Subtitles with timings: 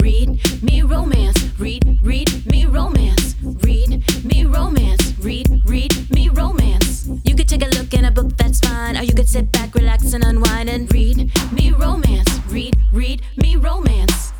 [0.00, 1.36] read me romance.
[1.58, 3.34] Read, read me romance.
[3.42, 5.14] Read me romance.
[5.18, 7.08] Read, read me romance.
[7.24, 8.96] You could take a look in a book, that's fine.
[8.96, 12.28] Or you could sit back, relax, and unwind and read me romance.
[12.48, 14.32] Read, read me romance.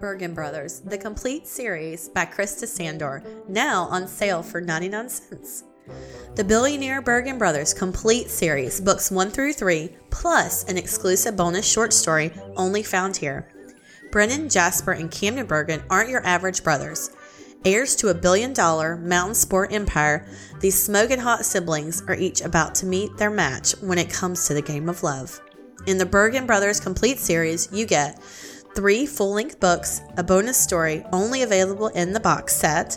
[0.00, 5.64] Bergen Brothers, the complete series by Krista Sandor, now on sale for 99 cents.
[6.36, 11.92] The Billionaire Bergen Brothers complete series, books 1 through 3, plus an exclusive bonus short
[11.92, 13.48] story only found here.
[14.10, 17.10] Brennan, Jasper, and Camden Bergen aren't your average brothers.
[17.64, 20.26] Heirs to a billion dollar mountain sport empire,
[20.60, 24.54] these smoking hot siblings are each about to meet their match when it comes to
[24.54, 25.40] the game of love.
[25.86, 28.22] In the Bergen Brothers complete series, you get
[28.74, 32.96] three full length books, a bonus story only available in the box set,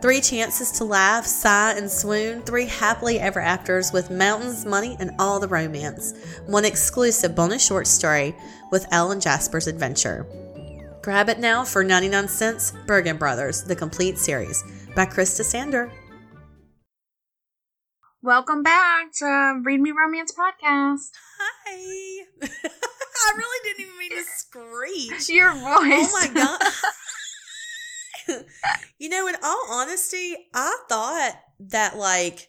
[0.00, 5.10] three chances to laugh, sigh, and swoon, three happily ever afters with mountains, money, and
[5.18, 6.14] all the romance,
[6.46, 8.34] one exclusive bonus short story
[8.70, 10.26] with Elle and Jasper's adventure.
[11.02, 12.72] Grab it now for 99 cents.
[12.86, 14.62] Bergen Brothers, the complete series
[14.94, 15.92] by Krista Sandor.
[18.22, 21.10] Welcome back to Read Me Romance podcast.
[21.38, 22.24] Hi.
[22.42, 25.28] I really didn't even mean to screech.
[25.34, 25.62] Your voice.
[25.62, 26.58] Oh my god.
[28.98, 32.48] you know, in all honesty, I thought that like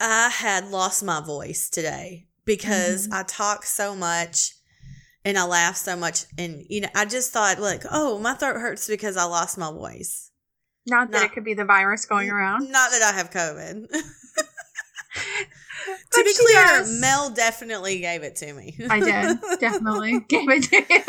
[0.00, 3.12] I had lost my voice today because Mhm.
[3.14, 4.52] I talk so much
[5.24, 8.56] and I laugh so much and you know, I just thought like, oh, my throat
[8.60, 10.30] hurts because I lost my voice.
[10.86, 12.70] Not that Not- it could be the virus going around.
[12.70, 13.86] Not that I have COVID.
[16.12, 16.86] to be clear.
[17.00, 18.76] Mel definitely gave it to me.
[18.88, 19.60] I did.
[19.60, 20.20] Definitely.
[20.28, 21.02] Gave it to you.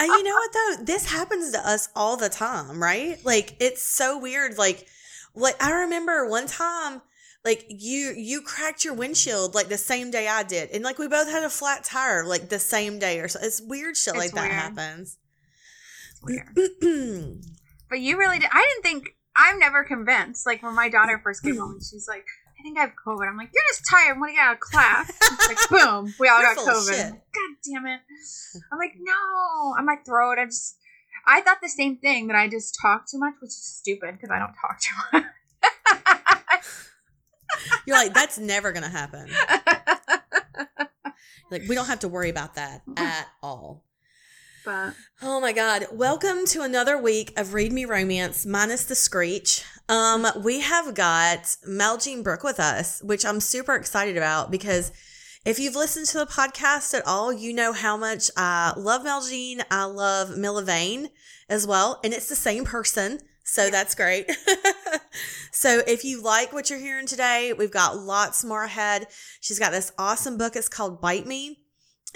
[0.00, 0.84] And you know what though?
[0.84, 3.18] This happens to us all the time, right?
[3.24, 4.58] Like it's so weird.
[4.58, 4.86] Like,
[5.34, 7.02] like I remember one time,
[7.44, 11.08] like you you cracked your windshield like the same day I did, and like we
[11.08, 13.38] both had a flat tire like the same day or so.
[13.42, 15.18] It's weird shit It's like that happens.
[16.22, 16.56] Weird.
[17.88, 18.50] But you really did.
[18.52, 20.46] I didn't think, I'm never convinced.
[20.46, 22.26] Like when my daughter first came home, she's like,
[22.58, 23.28] I think I have COVID.
[23.28, 24.16] I'm like, you're just tired.
[24.16, 25.12] I want to get out of class?
[25.48, 26.92] Like, boom, we all You're got COVID.
[26.92, 28.00] I'm like, God damn it.
[28.70, 29.12] I'm like, no,
[29.78, 30.38] on my throat.
[30.38, 30.76] I just,
[31.26, 34.28] I thought the same thing that I just talk too much, which is stupid because
[34.30, 35.24] I don't talk too much.
[37.86, 39.26] You're like that's never gonna happen.
[41.50, 43.84] Like we don't have to worry about that at all.
[44.68, 44.92] But
[45.22, 45.86] Oh my God.
[45.90, 49.64] Welcome to another week of Read Me Romance minus the screech.
[49.88, 54.92] Um, we have got Meljean Brook with us, which I'm super excited about because
[55.46, 59.62] if you've listened to the podcast at all, you know how much I love Meljean.
[59.70, 61.08] I love Milla Vane
[61.48, 61.98] as well.
[62.04, 63.20] And it's the same person.
[63.44, 64.30] So that's great.
[65.50, 69.06] so if you like what you're hearing today, we've got lots more ahead.
[69.40, 70.56] She's got this awesome book.
[70.56, 71.64] It's called Bite Me.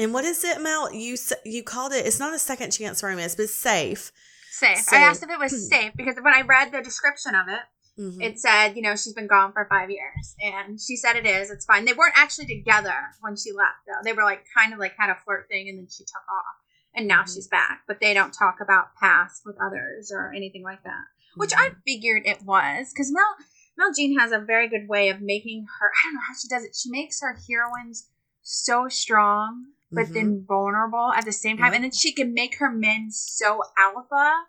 [0.03, 0.93] And what is it, Mel?
[0.93, 2.07] You you called it.
[2.07, 4.11] It's not a second chance romance, but it's safe.
[4.51, 4.79] safe.
[4.79, 7.61] So- I asked if it was safe because when I read the description of it,
[8.01, 8.23] Mhm.
[8.23, 10.35] it said, you know, she's been gone for five years.
[10.41, 11.51] And she said it is.
[11.51, 11.85] It's fine.
[11.85, 14.01] They weren't actually together when she left, though.
[14.03, 16.57] They were like kind of like had a flirt thing and then she took off.
[16.95, 17.35] And now Mhm.
[17.35, 17.83] she's back.
[17.87, 21.05] But they don't talk about past with others or anything like that.
[21.37, 23.37] Which I figured it was because Mel
[23.79, 25.91] Meljean has a very good way of making her.
[25.91, 26.75] I don't know how she does it.
[26.77, 28.09] She makes her heroines
[28.43, 30.13] so strong, but Mhm.
[30.15, 34.45] then vulnerable at the same time, and then she can make her men so alpha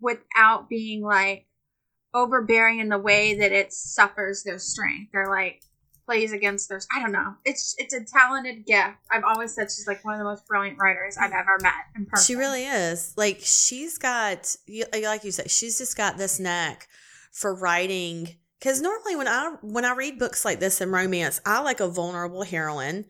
[0.00, 1.46] without being like
[2.14, 5.10] overbearing in the way that it suffers their strength.
[5.12, 5.62] They're like
[6.04, 6.80] plays against their.
[6.94, 7.36] I don't know.
[7.44, 8.98] It's it's a talented gift.
[9.10, 12.06] I've always said she's like one of the most brilliant writers I've ever met in
[12.06, 12.24] person.
[12.24, 13.14] She really is.
[13.16, 14.54] Like she's got,
[14.92, 16.88] like you said, she's just got this knack
[17.30, 18.36] for writing.
[18.58, 21.88] Because normally when I when I read books like this in romance, I like a
[21.88, 23.06] vulnerable heroine.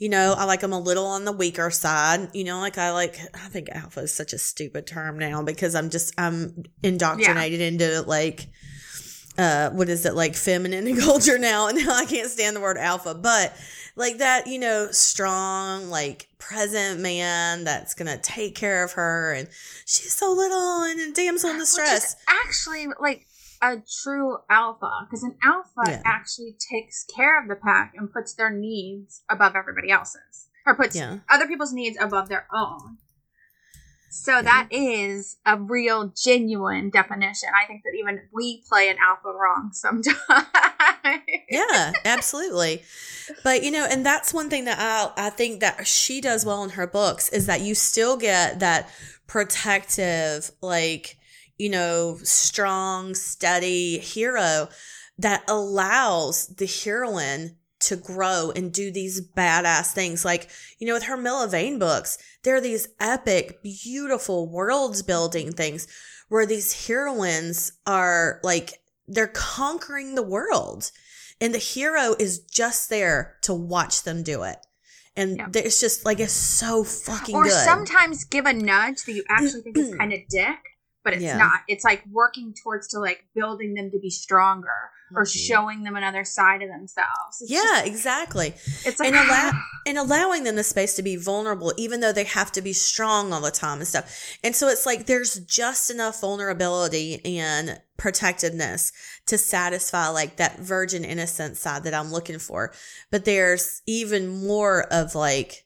[0.00, 2.30] You know, I like them a little on the weaker side.
[2.34, 3.18] You know, like I like.
[3.34, 8.02] I think alpha is such a stupid term now because I'm just I'm indoctrinated into
[8.02, 8.48] like.
[9.38, 11.68] Uh, what is it like feminine culture now?
[11.68, 13.56] And now I can't stand the word alpha, but
[13.96, 19.48] like that, you know, strong, like present man that's gonna take care of her, and
[19.86, 22.16] she's so little and a damsel in Which is distress.
[22.28, 23.26] actually like
[23.62, 26.02] a true alpha because an alpha Yeah.
[26.04, 30.96] actually takes care of the pack and puts their needs above everybody else's or puts
[30.96, 32.98] Yeah, other people's needs above their own.
[34.12, 37.48] So that is a real genuine definition.
[37.54, 40.18] I think that even we play an alpha wrong sometimes.
[41.48, 42.82] yeah, absolutely.
[43.44, 46.64] But you know, and that's one thing that I I think that she does well
[46.64, 48.90] in her books is that you still get that
[49.28, 51.16] protective, like
[51.60, 54.68] you know, strong, steady hero
[55.18, 60.24] that allows the heroine to grow and do these badass things.
[60.24, 60.48] Like,
[60.78, 65.86] you know, with her Milla Vane books, there are these epic, beautiful worlds building things
[66.28, 70.90] where these heroines are like, they're conquering the world.
[71.40, 74.58] And the hero is just there to watch them do it.
[75.16, 75.48] And Yeah.
[75.54, 77.52] it's just like, it's so fucking or good.
[77.64, 80.58] sometimes give a nudge that you actually think is kind of dick,
[81.04, 81.36] but it's Yeah.
[81.38, 81.60] not.
[81.68, 85.46] It's like working towards to like building them to be stronger or Mhm.
[85.48, 87.40] showing them another side of themselves.
[87.40, 88.54] It's yeah, just- exactly.
[88.84, 89.52] it's like and allow
[89.86, 93.32] and allowing them the space to be vulnerable even though they have to be strong
[93.32, 98.92] all the time and stuff and so it's like there's just enough vulnerability and protectiveness
[99.26, 102.72] to satisfy like that virgin innocent side that i'm looking for
[103.10, 105.64] but there's even more of like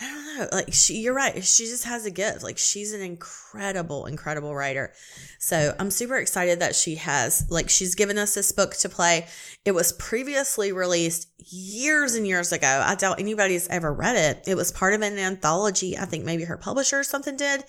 [0.00, 0.48] I don't know.
[0.52, 1.44] Like she, you're right.
[1.44, 2.42] She just has a gift.
[2.42, 4.92] Like she's an incredible, incredible writer.
[5.38, 9.26] So I'm super excited that she has, like, she's given us this book to play.
[9.66, 12.82] It was previously released years and years ago.
[12.82, 14.48] I doubt anybody's ever read it.
[14.48, 15.98] It was part of an anthology.
[15.98, 17.62] I think maybe her publisher or something did.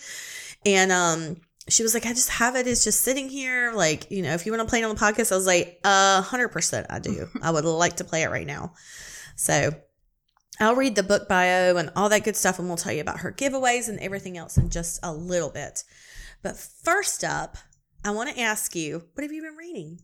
[0.66, 2.66] And, um, she was like, I just have it.
[2.66, 3.74] It's just sitting here.
[3.74, 5.80] Like, you know, if you want to play it on the podcast, I was like,
[5.84, 7.28] a 100% I do.
[7.42, 8.74] I would like to play it right now.
[9.36, 9.72] So
[10.60, 13.20] I'll read the book bio and all that good stuff, and we'll tell you about
[13.20, 15.84] her giveaways and everything else in just a little bit.
[16.42, 17.58] But first up,
[18.04, 20.00] I want to ask you, what have you been reading?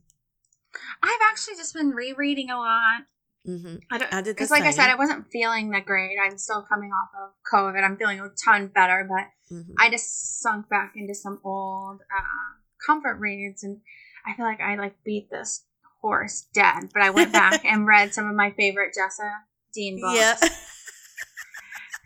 [1.04, 3.02] I've actually just been rereading a lot.
[3.48, 3.76] Mm-hmm.
[3.92, 4.14] I don't.
[4.14, 6.18] I did the Because, like I said, I wasn't feeling that great.
[6.22, 7.84] I'm still coming off of COVID.
[7.84, 12.60] I'm feeling a ton better, but hmm I just sunk back into some old uh,
[12.86, 13.80] comfort reads, and
[14.26, 15.66] I feel like I like beat this
[16.02, 16.90] horse dead.
[16.94, 19.32] But I went back and read some of my favorite Jessa
[19.74, 20.16] Dean books.
[20.18, 20.38] Yeah.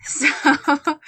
[0.08, 1.00] So like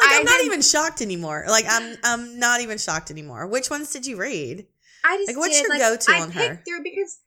[0.00, 1.44] I'm not even shocked anymore.
[1.46, 3.46] Like I'm I'm not even shocked anymore.
[3.46, 4.66] Which ones did you read?
[5.04, 6.62] I just Like, what's did, your like, go-to on picked her?
[6.66, 7.18] through because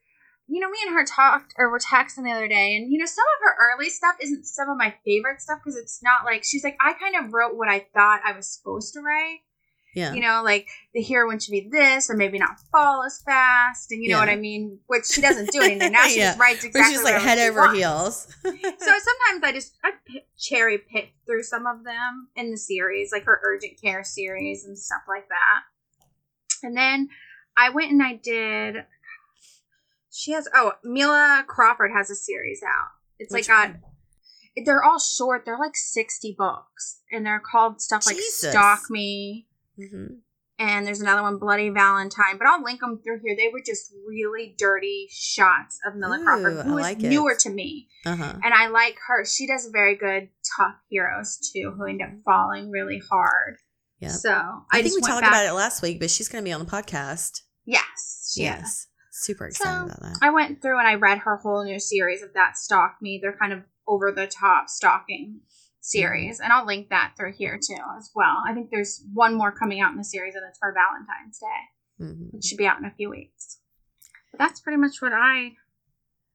[0.48, 3.06] you know me and her talked or were texting the other day, and you know
[3.06, 6.44] some of her early stuff isn't some of my favorite stuff because it's not like
[6.44, 9.42] she's like I kind of wrote what I thought I was supposed to write.
[9.96, 10.14] Yeah.
[10.14, 14.04] You know, like the heroine should be this, or maybe not fall as fast, and
[14.04, 14.80] you know what I mean.
[14.88, 16.04] Which she doesn't do anything now.
[16.08, 16.28] She Yeah.
[16.30, 16.94] just writes exactly.
[16.96, 17.76] she's like head over want.
[17.78, 18.28] heels.
[18.44, 19.92] So sometimes I just I
[20.38, 24.78] cherry pick through some of them in the series, like her urgent care series and
[24.78, 25.62] stuff like that.
[26.68, 27.10] And then
[27.58, 28.86] I went and I did.
[30.12, 32.90] She has oh Mila Crawford has a series out.
[33.18, 33.76] It's Which like got
[34.66, 35.46] they're all short.
[35.46, 38.52] They're like sixty books, and they're called stuff like Jesus.
[38.52, 39.48] Stalk Me.
[39.92, 40.06] Hmm
[40.58, 42.38] And there's another one, Bloody Valentine.
[42.38, 43.36] But I'll link them through here.
[43.38, 47.10] They were just really dirty shots of Mila Ooh, Crawford, I who is like it.
[47.10, 47.88] newer to me.
[48.06, 48.34] Uh huh.
[48.44, 49.26] And I like her.
[49.26, 53.58] She does very good tough heroes too, who end up falling really hard.
[54.00, 54.10] Yeah.
[54.10, 56.44] So I, I, think just we talked back- about it last week, but she's going
[56.44, 57.42] to be on the podcast.
[57.66, 58.46] Yes, she is.
[58.46, 58.88] Yes.
[59.12, 60.18] Super excited So about that.
[60.22, 63.20] I went through and I read her whole new series of that Stalk Me.
[63.22, 65.42] They're kind of over the top stalking
[65.82, 68.38] series, and I'll link that through here too as well.
[68.48, 72.04] I think there's one more coming out in the series, and it's for Valentine's Day.
[72.06, 72.36] Mhm.
[72.38, 73.60] It should be out in a few weeks.
[74.32, 75.54] But that's pretty much what I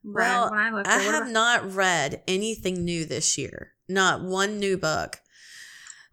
[0.02, 0.88] read Well, when I looked.
[0.88, 3.72] I have about- not read anything new this year.
[3.88, 5.20] Not one new book.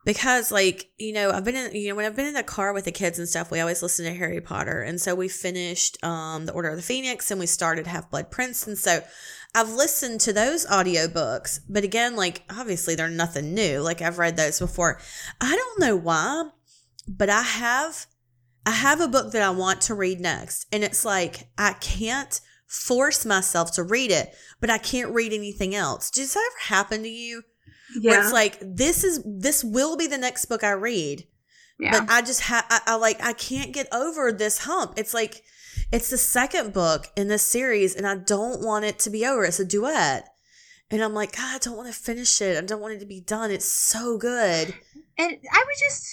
[0.04, 2.74] Because like, you know, I've been in you know, when I've been in the car
[2.74, 4.82] with the kids and stuff, we always listen to Harry Potter.
[4.82, 8.32] And so we finished um The Order of the Phoenix and we started Half Blood
[8.32, 8.66] Prince.
[8.66, 9.04] And so
[9.54, 13.80] I've listened to those audiobooks, but again, like obviously they're nothing new.
[13.82, 15.00] Like I've read those before.
[15.42, 16.50] I don't know why,
[17.08, 18.06] but I have
[18.66, 20.68] I have a book that I want to read next.
[20.72, 25.76] And it's like I can't force myself to read it, but I can't read anything
[25.76, 26.10] else.
[26.10, 27.44] Does that ever happen to you?
[28.02, 31.28] Where yeah, it's like this is this will be the next book I read,
[31.78, 31.92] yeah.
[31.92, 34.94] but I just have I, I like I can't get over this hump.
[34.96, 35.44] It's like
[35.92, 39.44] it's the second book in this series, and I don't want it to be over.
[39.46, 40.28] It's a duet,
[40.90, 42.58] and I'm like, God, I don't want to finish it.
[42.58, 43.52] I don't want it to be done.
[43.52, 44.74] It's so good.
[45.18, 46.06] And I would just.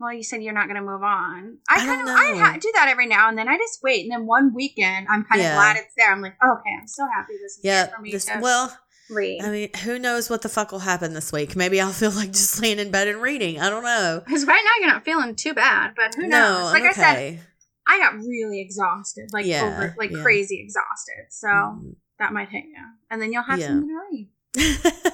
[0.00, 1.58] Well, you said you're not going to move on.
[1.68, 2.08] I, I kind of.
[2.08, 3.48] I ha- do that every now and then.
[3.48, 6.10] I just wait, and then one weekend I'm kind of glad it's there.
[6.12, 7.84] I'm like, okay, I'm so happy this is Yeah.
[7.86, 8.76] there for me This, to well,
[9.08, 9.40] read.
[9.42, 11.54] I mean, who knows what the fuck will happen this week?
[11.54, 13.60] Maybe I'll feel like just laying in bed and reading.
[13.60, 14.20] I don't know.
[14.24, 16.72] Because right now you're not feeling too bad, but who no, knows?
[16.72, 17.40] Like I'm I said, okay.
[17.86, 20.22] I got really exhausted, like Yeah, over, like yeah.
[20.22, 21.26] crazy exhausted.
[21.30, 21.96] So Mhm.
[22.18, 23.68] that might hit you, and then you'll have Yeah.
[23.68, 24.30] something to read.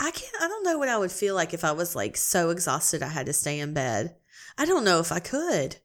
[0.00, 0.34] I can't.
[0.42, 3.08] I don't know what I would feel like if I was like so exhausted I
[3.08, 4.16] had to stay in bed.
[4.58, 5.76] I don't know if I could.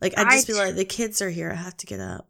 [0.00, 1.50] Like I'd I just be like, the kids are here.
[1.50, 2.28] I have to get up.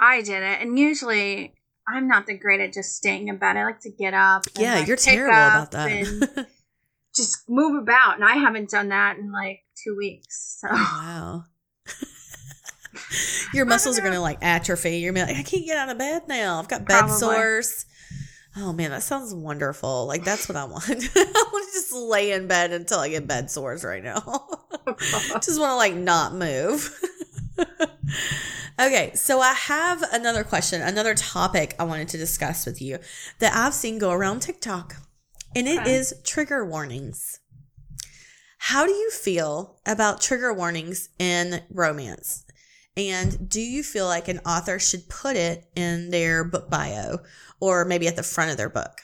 [0.00, 1.54] I did it, and usually
[1.86, 3.56] I'm not that great at just staying in bed.
[3.56, 4.42] I like to get up.
[4.56, 6.48] and, Yeah, like, you're terrible about that.
[7.16, 10.58] just move about, and I haven't done that in like two weeks.
[10.60, 11.44] So wow.
[13.54, 14.98] Your muscles are going to like atrophy.
[14.98, 16.58] You're to be like, I can't get out of bed now.
[16.58, 17.16] I've got bed Probably.
[17.16, 17.86] sores.
[18.56, 20.06] Oh man, that sounds wonderful.
[20.06, 20.84] Like that's what I want.
[20.90, 24.20] I want to just lay in bed until I get bed sores right now.
[25.42, 26.98] just want to like not move.
[28.80, 32.98] okay, so I have another question, another topic I wanted to discuss with you
[33.38, 34.96] that I've seen go around TikTok,
[35.54, 36.22] and it is Okay.
[36.24, 37.40] trigger warnings.
[38.58, 42.44] How do you feel about trigger warnings in romance?
[42.96, 47.20] And do you feel like an author should put it in their book bio
[47.60, 49.00] or maybe at the front of their book?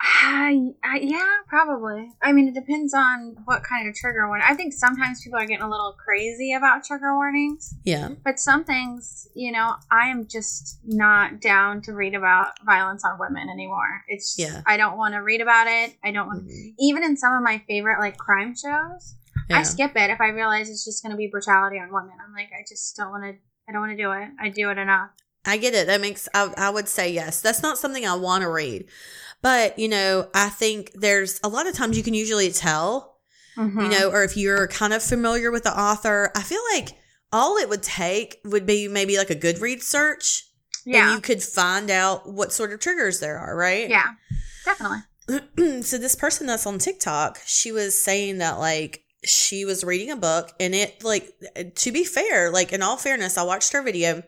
[0.00, 2.10] I, I, yeah, probably.
[2.22, 4.46] I mean, it depends on what kind of trigger warning.
[4.48, 8.10] I think sometimes people are getting a little crazy about trigger warnings, Yeah.
[8.24, 13.18] but some things, you know, I am just not down to read about violence on
[13.18, 14.04] women anymore.
[14.08, 14.62] It's Yeah.
[14.66, 15.96] I don't want to read about it.
[16.04, 16.46] I don't want.
[16.46, 16.74] Mhm.
[16.78, 19.16] Even in some of my favorite like crime shows,
[19.48, 19.58] Yeah.
[19.58, 22.12] I skip it if I realize it's just going to be brutality on women.
[22.24, 23.34] I'm like, I just don't want to.
[23.68, 24.28] I don't want to do it.
[24.40, 25.10] I do it enough.
[25.44, 25.86] I get it.
[25.86, 27.40] That makes I, I would say yes.
[27.40, 28.86] That's not something I want to read.
[29.42, 33.14] But, you know, I think there's a lot of times you can usually tell,
[33.56, 33.80] Mm-hmm.
[33.80, 36.90] you know, or if you're kind of familiar with the author, I feel like
[37.32, 40.44] all it would take would be maybe like a Goodreads search
[40.84, 43.88] yeah, and you could find out what sort of triggers there are, right?
[43.88, 44.08] yeah,
[44.64, 44.98] definitely.
[45.82, 50.16] so this person that's on TikTok, she was saying that like she was reading a
[50.16, 51.32] book and it like
[51.76, 54.22] to be fair, like in all fairness, I watched her video.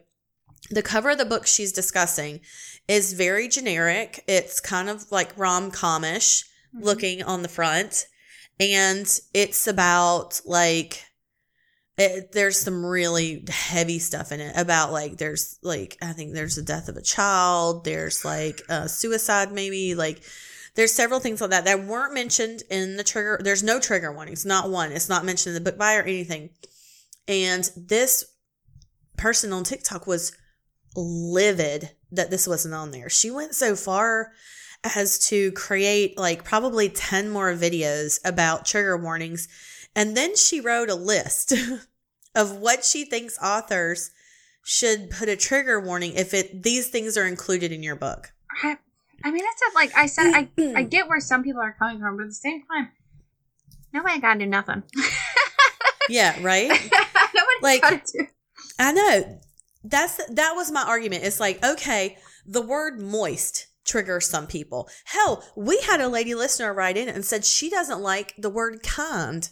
[0.71, 2.41] The cover of the book she's discussing
[2.87, 4.23] is very generic.
[4.27, 6.45] It's kind of like rom comish
[6.75, 6.85] Mhm.
[6.85, 8.07] looking on the front.
[8.61, 11.05] And it's about like
[11.97, 16.55] it, there's some really heavy stuff in it about like there's like I think there's
[16.55, 20.23] the death of a child, there's like a suicide maybe like
[20.77, 23.41] there's several things like that that weren't mentioned in the trigger.
[23.43, 24.93] There's no trigger warnings, not one.
[24.93, 26.51] It's not mentioned in the book by or anything.
[27.27, 28.25] And this
[29.17, 30.31] person on TikTok was
[30.97, 33.09] livid that this wasn't on there.
[33.09, 34.33] She went so far
[34.97, 39.49] as to create like probably 10 more videos about trigger warnings.
[39.95, 41.52] And then she wrote a list
[42.35, 44.11] of what she thinks authors
[44.64, 48.33] should put a trigger warning if it these things are included in your book.
[48.62, 48.76] I,
[49.25, 52.00] I mean, it's a, like I said, I, I get where some people are coming
[52.00, 52.90] from, but at the same time,
[53.92, 54.83] nobody ain't gotta do nothing.
[56.09, 56.71] Yeah, right?
[57.62, 57.83] Like-.
[58.78, 59.40] I know.
[59.85, 61.25] That's that was my argument.
[61.25, 64.89] It's like, okay, the word moist triggers some people.
[65.05, 68.83] Hell, we had a lady listener write in and said she doesn't like the word
[68.83, 69.49] kind.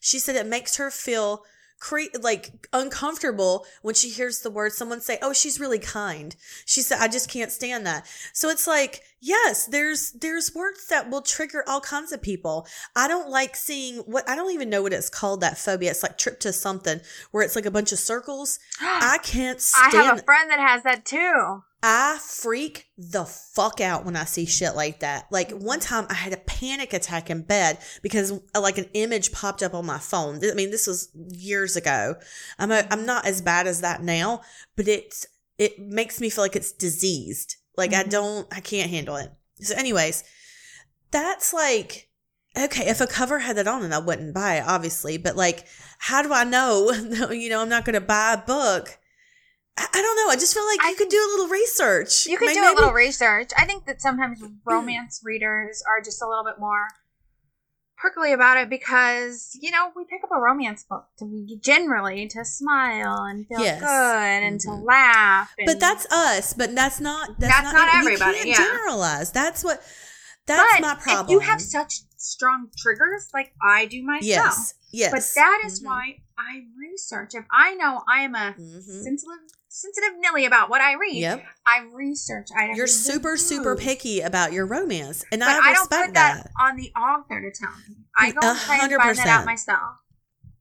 [0.00, 1.42] She said it makes her feel
[1.80, 6.82] cre- like uncomfortable when she hears the word someone say, "Oh, she's really kind." She
[6.82, 11.22] said, "I just can't stand that." So it's like, yes, there's there's words that will
[11.22, 12.66] trigger all kinds of people.
[12.94, 15.90] I don't like seeing what I don't even know what it's called that phobia.
[15.90, 18.58] It's like trip to something where it's like a bunch of circles.
[18.80, 21.62] I can't I have a friend that has that too.
[21.82, 25.26] I freak the fuck out when I see shit like that.
[25.30, 29.30] Like one time I had a panic attack in bed because uh, like an image
[29.30, 30.40] popped up on my phone.
[30.44, 32.16] I mean, this was years ago.
[32.58, 34.40] I'm a, I'm not as bad as that now,
[34.76, 37.56] but it's it makes me feel like it's diseased.
[37.76, 38.10] Like I Mhm.
[38.10, 39.30] don't I can't handle it.
[39.60, 40.24] So anyways,
[41.12, 42.08] that's like
[42.56, 45.16] okay, if a cover had that on it, I wouldn't buy it, obviously.
[45.16, 45.66] But like,
[45.98, 46.90] how do I know?
[47.30, 48.98] you know, I'm not going to buy a book.
[49.94, 50.30] I, don't know.
[50.30, 52.26] I just feel like I you could do a little research.
[52.26, 53.50] You could do a little research.
[53.56, 56.86] I think that sometimes romance readers are just a little bit more
[57.96, 62.44] prickly about it because you know we pick up a romance book to generally to
[62.44, 63.80] smile and feel Yes.
[63.80, 64.84] good and to Mhm.
[64.86, 65.52] laugh.
[65.58, 66.52] And, But that's us.
[66.54, 67.38] But that's not.
[67.40, 68.56] That's, That's not you everybody, can't yeah.
[68.56, 69.32] generalize.
[69.32, 69.82] That's what.
[70.46, 71.26] That's but my problem.
[71.26, 75.10] If you have such strong triggers, like I do myself, yes, yes.
[75.12, 75.86] but that is Mhm.
[75.86, 77.34] why I research.
[77.34, 79.02] If I know I am a Mhm.
[79.02, 79.40] sensitive,
[79.80, 81.44] sensitive Nilly about what I read, Yep.
[81.66, 82.48] I research.
[82.56, 86.14] I You're super, super picky about your romance, and But I I, don't respect put
[86.14, 86.50] that, that.
[86.60, 87.96] on the author to tell me.
[88.16, 89.80] I A and try and hundred find that out myself.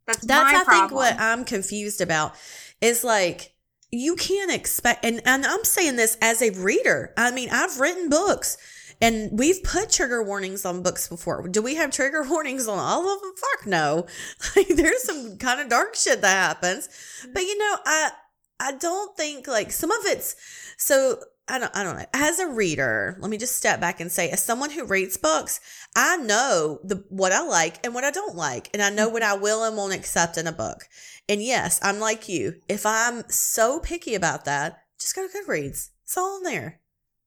[0.06, 0.90] That's, That's my I problem.
[0.90, 2.34] think what I'm confused about
[2.80, 3.54] is like
[3.92, 7.14] you can't expect and, and I'm saying this as a reader.
[7.18, 8.58] I mean, I've written books
[9.02, 11.48] and we've put trigger warnings on books before.
[11.48, 13.34] Do we have trigger warnings on all of them?
[13.36, 14.06] Fuck no.
[14.56, 16.88] Like there's some kind of dark shit that happens.
[17.34, 18.12] But you know, I
[18.60, 20.36] I don't think like some of it's
[20.78, 22.06] so I don't I don't know.
[22.14, 25.60] As a reader, let me just step back and say as someone who reads books,
[25.96, 29.24] I know the what I like and what I don't like, and I know what
[29.24, 30.86] I will and won't accept in a book.
[31.30, 32.56] And yes, I'm like you.
[32.68, 35.90] If I'm so picky about that, just go to Goodreads.
[36.04, 36.80] It's all in there.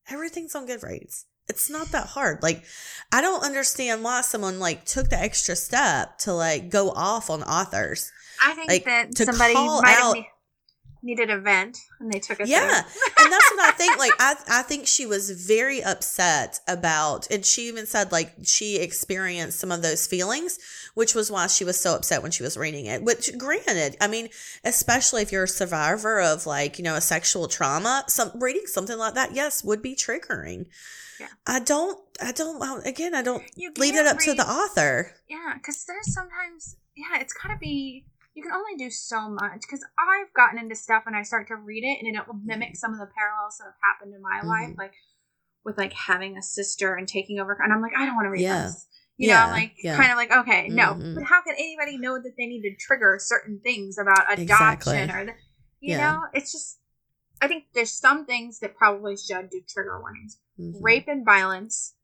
[0.09, 1.25] Everything's on Goodreads.
[1.47, 2.41] it's not that hard.
[2.41, 2.63] Like,
[3.11, 7.43] I don't understand why someone like took the extra step to like go off on
[7.43, 8.11] authors.
[8.43, 10.29] I think Like, that to somebody call might out- ne-
[11.03, 12.47] needed a vent and they took it.
[12.47, 12.77] Yeah.
[12.77, 13.97] and that's what I think.
[13.97, 18.77] Like, I, I think she was very upset about, and she even said, like, she
[18.77, 20.59] experienced some of those feelings,
[20.93, 23.03] which was why she was so upset when she was reading it.
[23.03, 24.29] Which, granted, I mean,
[24.63, 28.97] especially if you're a survivor of, like, you know, a sexual trauma, some reading something
[28.97, 30.67] like that, yes, would be triggering.
[31.19, 31.27] Yeah.
[31.45, 33.43] I don't, I don't, again, I don't
[33.77, 35.13] leave it up to the author.
[35.29, 38.05] Yeah, because there's sometimes, yeah, it's gotta be.
[38.33, 39.61] You can only do so much.
[39.61, 42.75] Because I've gotten into stuff and I start to read it, and it will mimic
[42.75, 44.77] some of the parallels that have happened in my life, Mhm.
[44.77, 44.93] like
[45.63, 47.57] with like having a sister and taking over.
[47.61, 48.63] And I'm like, I don't want to read Yeah.
[48.67, 48.87] this.
[49.17, 49.97] You Yeah, know, like yeah.
[49.97, 50.95] kind of like okay, no.
[50.95, 51.13] Mhm.
[51.15, 54.41] But how can anybody know that they need to trigger certain things about adoption
[55.03, 55.21] Exactly.
[55.21, 55.35] or the,
[55.79, 56.25] you know?
[56.33, 56.79] It's just.
[57.43, 60.39] I think there's some things that probably should do trigger warnings.
[60.59, 60.75] Mhm.
[60.79, 61.95] Rape and violence.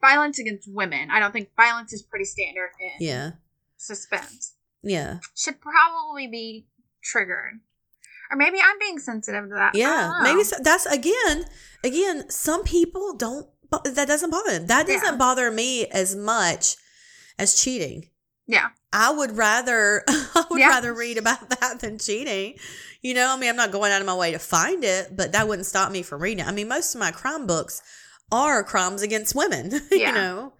[0.00, 1.10] Violence against women.
[1.10, 3.30] I don't think violence is pretty standard in Yeah.
[3.76, 4.56] suspense.
[4.82, 5.18] Yeah.
[5.36, 6.66] Should probably be
[7.02, 7.60] triggered.
[8.30, 9.74] Or maybe I'm being sensitive to that.
[9.74, 11.46] Yeah, maybe so, that's again,
[11.82, 12.28] again.
[12.30, 13.46] Some people don't.
[13.84, 14.66] That doesn't bother them.
[14.66, 15.16] That doesn't Yeah.
[15.16, 16.76] bother me as much
[17.38, 18.10] as cheating.
[18.46, 18.68] Yeah.
[18.92, 20.04] I would rather.
[20.08, 20.68] I would Yeah.
[20.68, 22.58] rather read about that than cheating.
[23.00, 25.32] You know, I mean, I'm not going out of my way to find it, but
[25.32, 26.48] that wouldn't stop me from reading it.
[26.48, 27.80] I mean, most of my crime books
[28.30, 29.70] are crimes against women.
[29.90, 30.08] Yeah.
[30.08, 30.52] you know,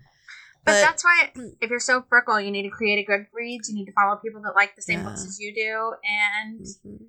[0.68, 3.68] But, But- that's why if you're so fickle, you need to create a Goodreads.
[3.68, 5.06] You need to follow people that like the same Yeah.
[5.06, 7.06] books as you do and Mhm.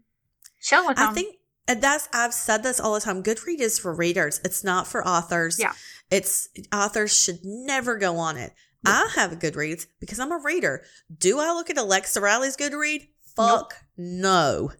[0.62, 1.10] chill with them.
[1.10, 1.36] I think
[1.68, 3.22] and that's I've said this all the time.
[3.22, 4.42] Goodread is for readers.
[4.44, 5.60] It's not for authors.
[5.60, 5.74] Yeah.
[6.10, 8.54] It's authors should never go on it.
[8.86, 10.84] I have a Goodreads because I'm a reader.
[11.16, 13.10] Do I look at Alexa Riley's Goodread?
[13.36, 14.72] Fuck no.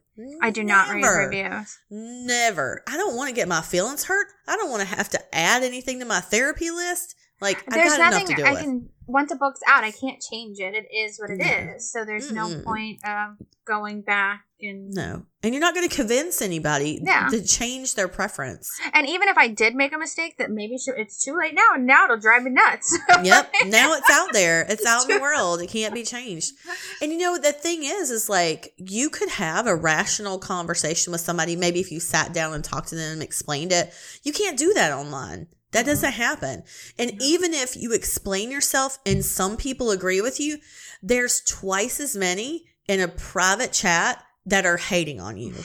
[0.42, 1.78] I do not read reviews.
[1.90, 2.82] Never.
[2.88, 4.28] I don't want to get my feelings hurt.
[4.48, 7.16] I don't want to have to add anything to my therapy list.
[7.42, 8.60] Like There's got enough nothing I with.
[8.62, 10.76] can once a book's out, I can't change it.
[10.76, 11.94] It is what it is.
[11.96, 12.02] No.
[12.02, 12.64] So there's no Mm-mm.
[12.64, 15.26] point of going back and no.
[15.42, 17.28] And you're not going to convince anybody Yeah.
[17.30, 18.70] to change their preference.
[18.94, 21.88] and even if I did make a mistake, that maybe it's too late now, and
[21.88, 22.96] now it'll drive me nuts.
[23.24, 23.52] yep.
[23.68, 24.66] Now it's out there.
[24.70, 25.62] It's out in the world.
[25.62, 26.52] It can't be changed.
[27.02, 31.22] And you know, the thing is, is like you could have a rational conversation with
[31.22, 31.56] somebody.
[31.56, 33.92] Maybe if you sat down and talked to them and explained it,
[34.24, 35.48] you can't do that online.
[35.72, 36.64] That doesn't happen.
[36.98, 40.58] And even if you explain yourself and some people agree with you,
[41.02, 45.54] there's twice as many in a private chat that are hating on you.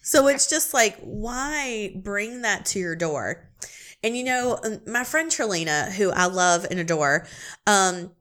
[0.00, 3.50] So it's just like, why bring that to your door?
[4.02, 7.26] And you know, um, my friend Trelina, who I love and adore,
[7.66, 8.12] um,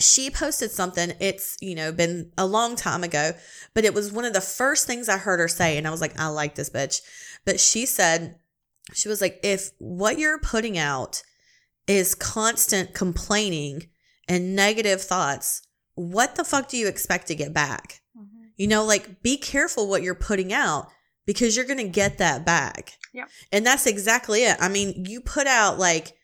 [0.00, 1.12] she posted something.
[1.20, 3.32] It's, you know, been a long time ago,
[3.72, 5.78] but it was one of the first things I heard her say.
[5.78, 7.02] And I was like, I like this bitch.
[7.44, 8.36] But she said,
[8.92, 11.22] she was like, if what you're putting out
[11.86, 13.88] is constant complaining
[14.28, 15.62] and negative thoughts,
[15.94, 18.00] what the fuck do you expect to get back?
[18.16, 18.46] Mm-hmm.
[18.56, 20.88] You know, like be careful what you're putting out
[21.26, 22.92] because you're going to get that back.
[23.12, 23.28] Yep.
[23.52, 24.56] And that's exactly it.
[24.60, 26.14] I mean, you put out like,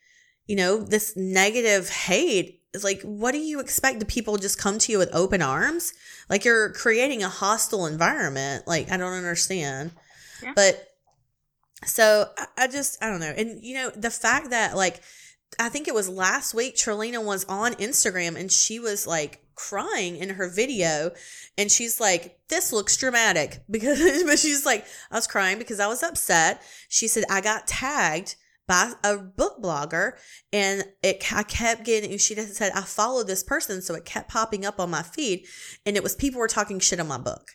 [0.47, 2.63] you know, this negative hate.
[2.73, 4.01] It's like, what do you expect?
[4.01, 5.93] Do people just come to you with open arms?
[6.29, 8.67] Like you're creating a hostile environment.
[8.67, 9.93] Like, I don't understand.
[10.43, 10.53] Yeah.
[10.55, 10.87] But
[11.87, 13.33] so I, just, I don't know.
[13.37, 15.01] And, you know, the fact that like,
[15.59, 20.17] I think it was last week, Trelina was on Instagram and she was like crying
[20.17, 21.13] in her video.
[21.57, 25.87] And she's like, this looks dramatic because, but she's like, I was crying because I
[25.87, 26.63] was upset.
[26.89, 30.13] She said, I got tagged by a book blogger
[30.53, 33.83] and it, I kept getting, she said, I followed this person.
[33.83, 35.47] So it kept popping up on my feed
[35.85, 37.51] and it was people were talking shit on my book.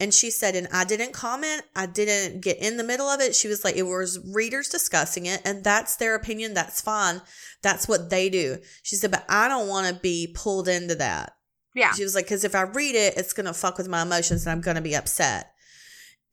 [0.00, 1.62] And she said, and I didn't comment.
[1.76, 3.36] I didn't get in the middle of it.
[3.36, 6.54] She was like, it was readers discussing it, and that's their opinion.
[6.54, 7.22] That's fine.
[7.62, 8.58] That's what they do.
[8.82, 11.34] She said, but I don't want to be pulled into that.
[11.74, 11.92] yeah.
[11.92, 14.44] She was like, because if I read it, it's going to fuck with my emotions
[14.44, 15.52] and I'm going to be upset.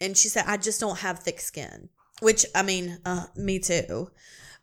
[0.02, 1.90] And she said, I just don't have thick skin,
[2.22, 4.10] which I mean, uh, me too.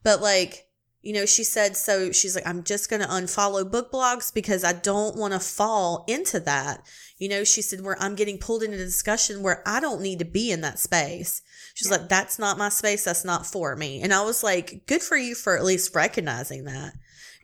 [0.03, 0.66] But like,
[1.07, 4.65] you know, she said, so she's like, I'm just going to unfollow book blogs because
[4.65, 6.85] I don't want to fall into that.
[7.19, 10.19] You know, she said, where I'm getting pulled into a discussion where I don't need
[10.19, 11.43] to be in that space.
[11.75, 11.99] She's Yeah.
[11.99, 13.05] like, that's not my space.
[13.05, 14.03] That's not for me.
[14.03, 16.93] And I was like, good for you for at least recognizing that.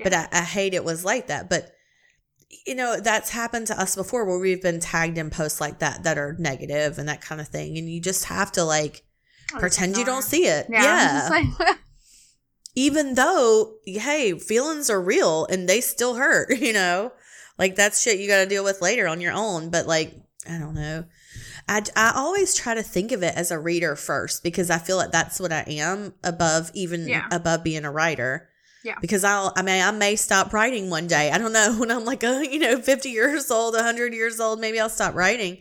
[0.02, 1.48] But I, I hate it was like that.
[1.48, 1.70] But
[2.66, 6.04] you know that's happened to us before where we've been tagged in posts like that
[6.04, 9.02] that are negative and that kind of thing and you just have to like
[9.58, 11.30] pretend you don't see it Yeah.
[11.32, 11.74] yeah,
[12.74, 17.12] even though hey feelings are real and they still hurt you know
[17.58, 20.14] like that's shit you got to deal with later on your own but like
[20.48, 21.04] i don't know
[21.68, 24.96] I, I always try to think of it as a reader first because I feel
[24.96, 27.28] like that's what I am above even Yeah.
[27.30, 28.48] above being a writer.
[28.82, 28.96] Yeah.
[29.00, 31.30] Because I'll, I mean, I may stop writing one day.
[31.30, 34.58] I don't know when I'm like, uh, you know, 50 years old, 100 years old,
[34.60, 35.58] maybe I'll stop writing.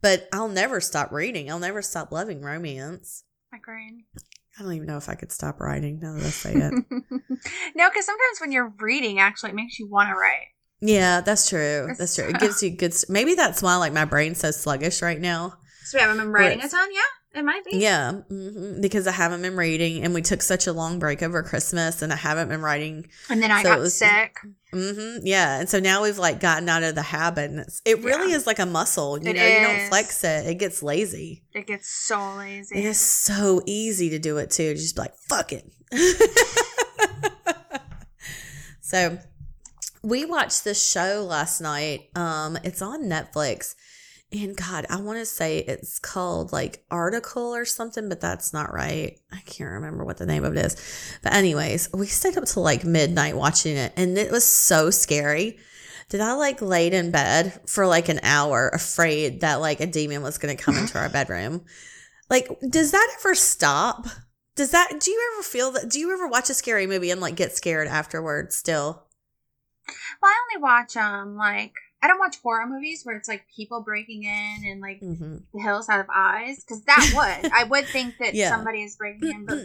[0.00, 1.50] But I'll never stop reading.
[1.50, 3.24] I'll never stop loving romance.
[3.52, 4.04] Agreed.
[4.58, 6.72] I don't even know if I could stop writing now that I say it.
[7.74, 10.46] no, because sometimes when you're reading, actually, it makes you want to write.
[10.80, 11.92] yeah, that's true.
[11.98, 12.28] That's true.
[12.28, 12.94] It gives you good.
[13.08, 15.54] Maybe that's why like my brain's so sluggish right now.
[15.84, 16.88] So we haven't been writing a ton.
[16.92, 17.00] Yeah,
[17.34, 17.78] it might be.
[17.78, 21.42] Yeah, hmm because I haven't been reading, and we took such a long break over
[21.42, 23.06] Christmas, and I haven't been writing.
[23.28, 24.38] And then I So got was- sick.
[24.72, 28.02] hmm Yeah, and so now we've like gotten out of the habit, and it's, it
[28.02, 28.36] really Yeah.
[28.36, 29.18] is like a muscle.
[29.22, 31.42] You It know, you don't flex it; it gets lazy.
[31.52, 32.76] It gets so lazy.
[32.78, 34.74] It is so easy to do it too.
[34.74, 35.70] Just be like, fuck it.
[38.80, 39.18] so
[40.02, 42.10] we watched this show last night.
[42.14, 43.74] Um, it's on Netflix.
[44.34, 48.74] And God, I want to say it's called like Article or something, but that's not
[48.74, 49.20] right.
[49.32, 51.18] I can't remember what the name of it is.
[51.22, 55.58] But, anyways, we stayed up till like midnight watching it, and it was so scary
[56.08, 60.22] that I like laid in bed for like an hour, afraid that like a demon
[60.22, 61.64] was going to come into our bedroom.
[62.28, 64.06] Like, does that ever stop?
[64.56, 65.88] Does that, do you ever feel that?
[65.88, 69.04] Do you ever watch a scary movie and like get scared afterwards still?
[70.20, 73.80] Well, I only watch um like I don't watch horror movies where it's like people
[73.80, 75.36] breaking in and like Mm-hmm.
[75.54, 78.50] the hills out of eyes because that would I would think that Yeah.
[78.50, 79.56] somebody is breaking in, but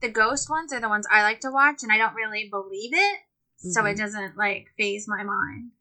[0.00, 2.92] the ghost ones are the ones I like to watch, and I don't really believe
[2.94, 3.18] it,
[3.58, 3.90] so Mhm.
[3.92, 5.72] it doesn't like faze my mind.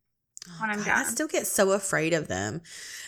[0.60, 2.62] when I'm God, I still get so afraid of them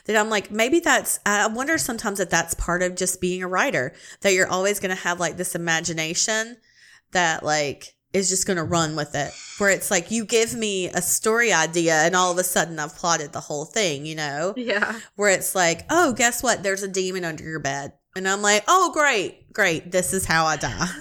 [0.06, 3.48] that I'm like, maybe that's, I wonder sometimes if that's part of just being a
[3.48, 6.58] writer, that you're always going to have like this imagination
[7.12, 9.32] that like is just going to run with it.
[9.58, 12.96] Where it's like, you give me a story idea and all of a sudden I've
[12.96, 14.54] plotted the whole thing, you know?
[14.56, 16.64] Yeah, Where it's like, oh, guess what?
[16.64, 17.94] There's a demon under your bed.
[18.16, 19.92] And I'm like, oh, great, great.
[19.92, 20.88] This is how I die.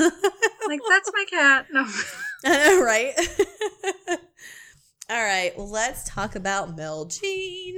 [0.69, 1.66] like that's my cat.
[1.73, 1.87] No,
[2.85, 3.14] right?
[5.09, 7.77] All right, well, let's talk about Meljean.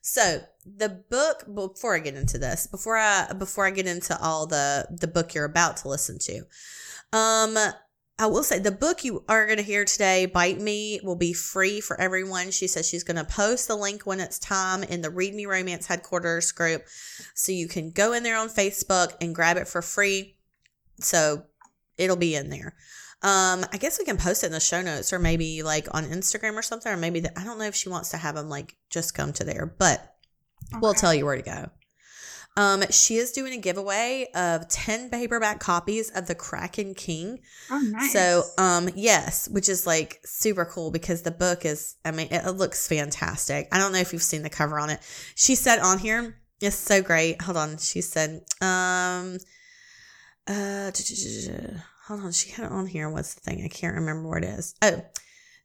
[0.00, 4.46] So the book before I get into this, before I before I get into all
[4.46, 6.42] the the book you're about to listen to,
[7.12, 7.56] um,
[8.20, 11.32] I will say the book you are going to hear today, "Bite Me," will be
[11.32, 12.50] free for everyone.
[12.50, 15.46] She says she's going to post the link when it's time in the Read Me
[15.46, 16.84] Romance headquarters group,
[17.34, 20.36] so you can go in there on Facebook and grab it for free.
[20.98, 21.44] So
[21.96, 22.76] it'll be in there.
[23.22, 26.04] Um, I guess we can post it in the show notes or maybe like on
[26.04, 28.50] Instagram or something, or maybe the, I don't know if she wants to have them
[28.50, 30.14] like just come to there, but
[30.82, 31.70] we'll tell you where to go.
[32.56, 37.40] Um, she is doing a giveaway of 10 paperback copies of The Kraken King.
[37.70, 38.12] Oh, nice.
[38.12, 42.44] So, um, yes, which is like super cool because the book is, I mean, it,
[42.44, 43.68] it looks fantastic.
[43.72, 45.00] I don't know if you've seen the cover on it.
[45.36, 47.40] She said on here, it's so great.
[47.42, 47.78] Hold on.
[47.78, 49.38] She said, um,
[50.46, 50.90] uh,
[52.06, 52.32] hold on.
[52.32, 53.08] She had it on here.
[53.08, 53.62] What's the thing?
[53.64, 54.74] I can't remember what it is.
[54.82, 55.02] Oh,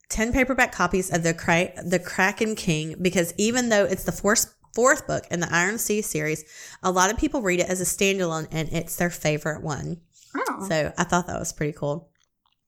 [0.08, 4.54] 10 paperback copies of the Cra- the Kraken King because even though it's the fourth
[4.76, 6.44] fourth book in the Iron Sea series,
[6.82, 10.02] a lot of people read it as a standalone and it's their favorite one.
[10.36, 12.10] oh, So I thought that was pretty cool.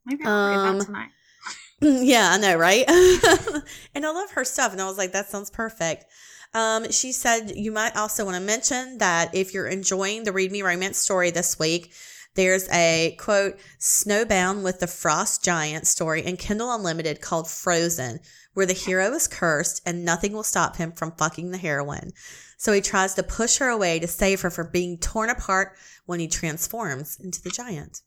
[0.06, 1.10] maybe I'll read um, that tonight.
[1.82, 2.84] yeah, I know, right?
[3.94, 4.72] and I love her stuff.
[4.72, 6.06] And I was like, that sounds perfect.
[6.54, 10.50] Um, she said you might also want to mention that if you're enjoying the Read
[10.50, 11.92] Me Romance story this week,
[12.38, 18.20] there's a quote, snowbound with the frost giant story in Kindle Unlimited called Frozen,
[18.54, 22.12] where the hero is cursed and nothing will stop him from fucking the heroine.
[22.56, 25.72] So he tries to push her away to save her from being torn apart
[26.06, 28.02] when he transforms into the giant.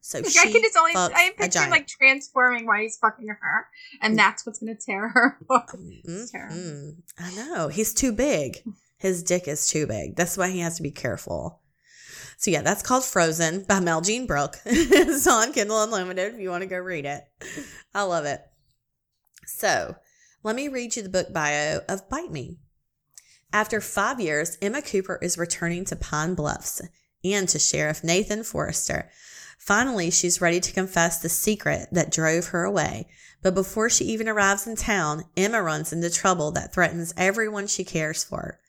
[0.00, 1.72] So Like, she I can just only I a picture giant.
[1.72, 3.66] like transforming while he's fucking her,
[4.00, 5.38] and that's what's gonna tear her.
[5.50, 5.78] apart.
[6.08, 6.96] Mhm.
[7.18, 7.68] I know.
[7.68, 8.62] He's too big.
[8.98, 10.16] His dick is too big.
[10.16, 11.60] That's why he has to be careful.
[12.46, 14.60] So yeah, that's called Frozen by Meljean Brook.
[14.64, 17.24] it's on Kindle Unlimited if you want to go read it.
[17.92, 18.40] I love it.
[19.46, 19.96] So
[20.44, 22.58] let me read you the book bio of Bite Me.
[23.52, 26.80] After five years, Emma Cooper is returning to Pine Bluffs
[27.24, 29.10] and to Sheriff Nathan Forrester.
[29.58, 33.08] Finally, she's ready to confess the secret that drove her away.
[33.42, 37.82] But before she even arrives in town, Emma runs into trouble that threatens everyone she
[37.82, 38.60] cares for.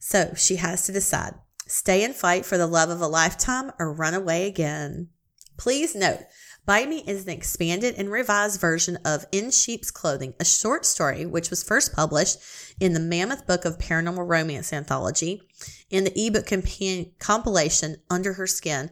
[0.00, 1.34] So she has to decide
[1.72, 5.08] stay and fight for the love of a lifetime or run away again.
[5.56, 6.20] Please note,
[6.64, 11.26] Bite Me is an expanded and revised version of In Sheep's Clothing, a short story
[11.26, 12.38] which was first published
[12.78, 15.42] in the Mammoth Book of Paranormal Romance anthology
[15.90, 18.90] in the ebook compa- compilation Under Her Skin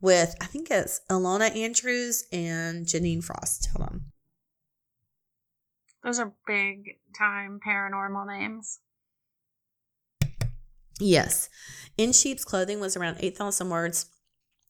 [0.00, 3.68] with, I think it's Alana Andrews and Jeaniene Frost.
[3.76, 4.02] Hold on.
[6.02, 8.80] Those are big time paranormal names.
[11.00, 11.48] Yes.
[11.96, 14.06] In Sheep's Clothing was around 8,000 words.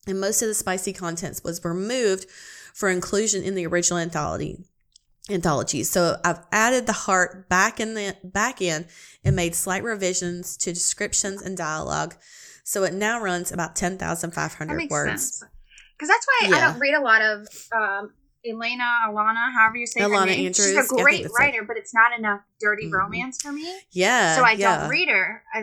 [0.06, 2.26] and most of the spicy contents was removed
[2.74, 4.64] for inclusion in the original anthology
[5.30, 5.82] anthology.
[5.84, 8.86] So I've added the heart back in the back in
[9.24, 12.14] and made slight revisions to descriptions and dialogue.
[12.62, 15.42] So it now runs about ten thousand five That hundred makes words.
[15.96, 18.12] Because that's why I don't read a lot of um,
[18.46, 20.46] Elena, Alana, however you say her name.
[20.46, 21.30] Andrews, She's a great it.
[21.38, 22.92] writer, but it's not enough dirty Mhm.
[22.92, 23.74] romance for me.
[23.92, 24.36] Yeah.
[24.36, 24.80] so I yeah.
[24.80, 25.62] don't read her uh,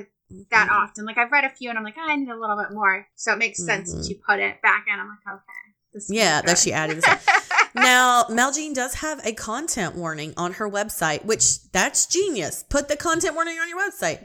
[0.52, 0.72] that Mhm.
[0.84, 1.06] often.
[1.06, 3.08] Like I've read a few, and I'm like, "Oh, I need a little bit more.
[3.16, 4.10] So it makes sense that Mhm.
[4.10, 5.00] you put it back in.
[5.00, 6.04] I'm like, okay.
[6.16, 6.50] Yeah, good.
[6.50, 7.04] that she added.
[7.76, 12.64] now, Meljean does have a content warning on her website, which that's genius.
[12.70, 14.20] Put the content warning on your website.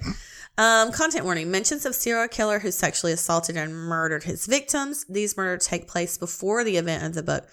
[0.59, 5.05] Um, content warning mentions of serial killer who sexually assaulted and murdered his victims.
[5.09, 7.49] These murders take place before the event of the book.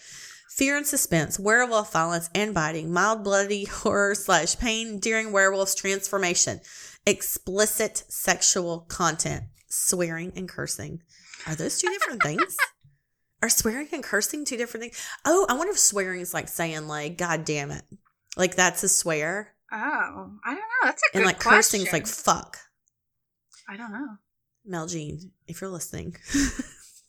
[0.56, 6.62] Fear and suspense, werewolf violence and biting, mild bloody horror slash pain during werewolf's transformation,
[7.06, 11.02] explicit sexual content, swearing and cursing.
[11.48, 12.56] Are those two different things?
[13.42, 15.06] Are swearing and cursing two different things?
[15.26, 17.84] Oh, I wonder if swearing is like saying like "God damn it,"
[18.38, 20.62] like that's a swear, oh, I don't know.
[20.84, 21.58] That's a good and like question.
[21.58, 22.58] cursing is like "fuck."
[23.68, 24.08] I don't know.
[24.70, 26.16] Meljean, if you're listening,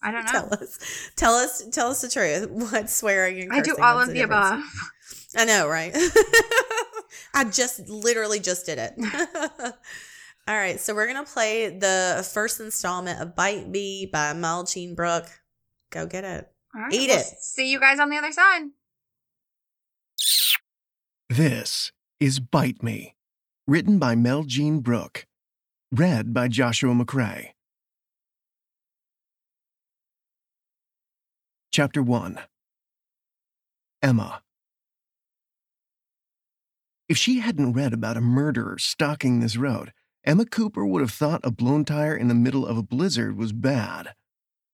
[0.02, 0.30] I don't know.
[0.32, 0.78] tell us,
[1.14, 2.48] tell us, tell us the truth.
[2.72, 4.60] What's swearing and I do all of the above.
[5.36, 5.92] I know, right?
[7.34, 8.94] I just literally just did it.
[10.46, 15.26] all right, so we're gonna play the first installment of "Bite Me" by Meljean Brook.
[15.90, 16.48] Go get it.
[16.74, 17.26] All right, Eat we'll it.
[17.40, 18.62] See you guys on the other side.
[21.28, 23.14] This is Bite Me,
[23.66, 25.26] written by Meljean Brook,
[25.90, 27.50] read by Joshua McCrae.
[31.72, 32.38] Chapter 1
[34.00, 34.43] Emma.
[37.06, 39.92] If she hadn't read about a murderer stalking this road,
[40.24, 43.52] Emma Cooper would have thought a blown tire in the middle of a blizzard was
[43.52, 44.14] bad.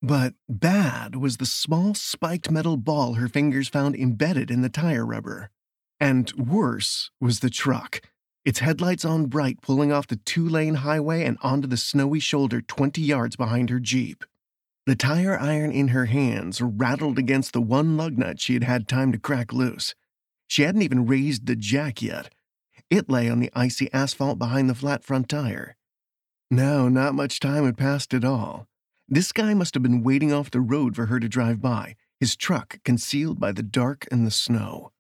[0.01, 5.05] But bad was the small spiked metal ball her fingers found embedded in the tire
[5.05, 5.51] rubber.
[5.99, 8.01] And worse was the truck,
[8.45, 12.63] its headlights on bright, pulling off the two lane highway and onto the snowy shoulder
[12.63, 14.25] 20 yards behind her Jeep.
[14.87, 18.87] The tire iron in her hands rattled against the one lug nut she had had
[18.87, 19.95] time to crack loose.
[20.51, 22.35] She hadn't even raised the jack yet.
[22.91, 25.77] It lay on the icy asphalt behind the flat front tire.
[26.51, 28.67] No, not much time had passed at all.
[29.09, 32.35] This guy must have been waiting off the road for her to drive by, his
[32.35, 34.91] truck concealed by the dark and the snow.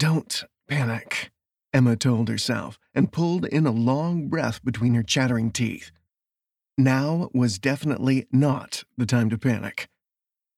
[0.00, 1.30] Don't panic,
[1.72, 5.92] Emma told herself and pulled in a long breath between her chattering teeth.
[6.76, 9.88] Now was definitely not the time to panic.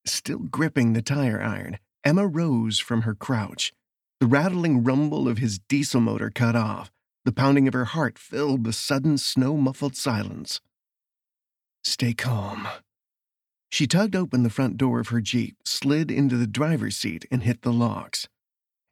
[0.06, 3.74] Still gripping the tire iron, Emma rose from her crouch.
[4.18, 6.90] The rattling rumble of his diesel motor cut off.
[7.26, 10.60] The pounding of her heart filled the sudden snow muffled silence.
[11.84, 12.66] Stay calm.
[13.68, 17.42] She tugged open the front door of her Jeep, slid into the driver's seat, and
[17.42, 18.26] hit the locks.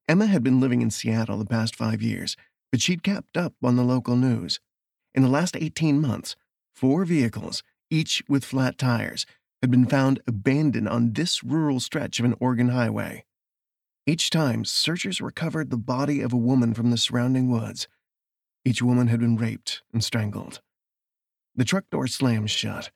[0.07, 2.37] Emma had been living in Seattle the past five years,
[2.71, 4.61] but she'd kept up on the local news.
[5.15, 6.37] In the last 18 months,
[6.75, 9.25] four vehicles, each with flat tires,
[9.63, 13.25] had been found abandoned on this rural stretch of an Oregon highway.
[14.07, 17.89] Each time, searchers recovered the body of a woman from the surrounding woods.
[18.65, 20.61] Each woman had been raped and strangled.
[21.55, 22.91] The truck door slammed shut.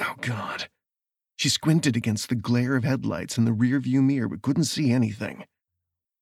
[0.00, 0.68] Oh, God.
[1.36, 5.44] She squinted against the glare of headlights in the rearview mirror but couldn't see anything.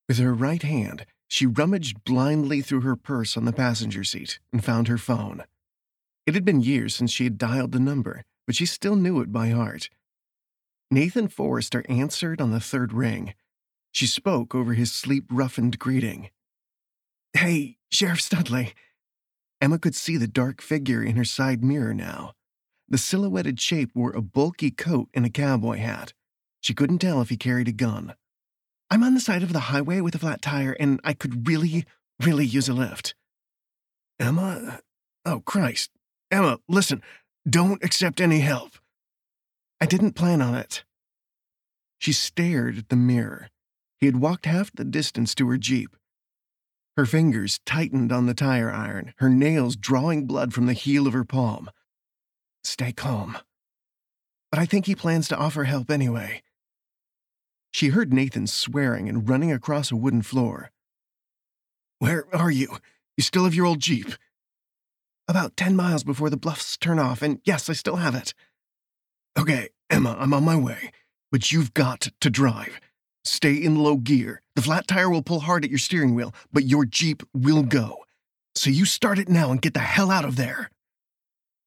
[0.08, 4.64] With her right hand, she rummaged blindly through her purse on the passenger seat and
[4.64, 5.44] found her phone.
[6.26, 9.32] It had been years since she had dialed the number, but she still knew it
[9.32, 9.90] by heart.
[10.90, 13.34] Nathan Forrester answered on the third ring.
[13.96, 16.28] She spoke over his sleep roughened greeting.
[17.32, 18.74] Hey, Sheriff Studley.
[19.58, 22.34] Emma could see the dark figure in her side mirror now.
[22.90, 26.12] The silhouetted shape wore a bulky coat and a cowboy hat.
[26.60, 28.14] She couldn't tell if he carried a gun.
[28.90, 31.86] I'm on the side of the highway with a flat tire, and I could really,
[32.22, 33.14] really use a lift.
[34.20, 34.80] Emma?
[35.24, 35.90] Oh, Christ.
[36.30, 37.00] Emma, listen,
[37.48, 38.72] don't accept any help.
[39.80, 40.84] I didn't plan on it.
[41.98, 43.48] She stared at the mirror.
[43.98, 45.96] He had walked half the distance to her Jeep.
[46.96, 51.12] Her fingers tightened on the tire iron, her nails drawing blood from the heel of
[51.12, 51.70] her palm.
[52.64, 53.38] Stay calm.
[54.50, 56.42] But I think he plans to offer help anyway.
[57.70, 60.70] She heard Nathan swearing and running across a wooden floor.
[61.98, 62.78] Where are you?
[63.16, 64.12] You still have your old Jeep?
[65.28, 68.32] About 10 miles before the bluffs turn off, and yes, I still have it.
[69.38, 70.92] Okay, Emma, I'm on my way,
[71.30, 72.80] but you've got to drive.
[73.26, 74.40] Stay in low gear.
[74.54, 78.04] The flat tire will pull hard at your steering wheel, but your Jeep will go.
[78.54, 80.70] So you start it now and get the hell out of there.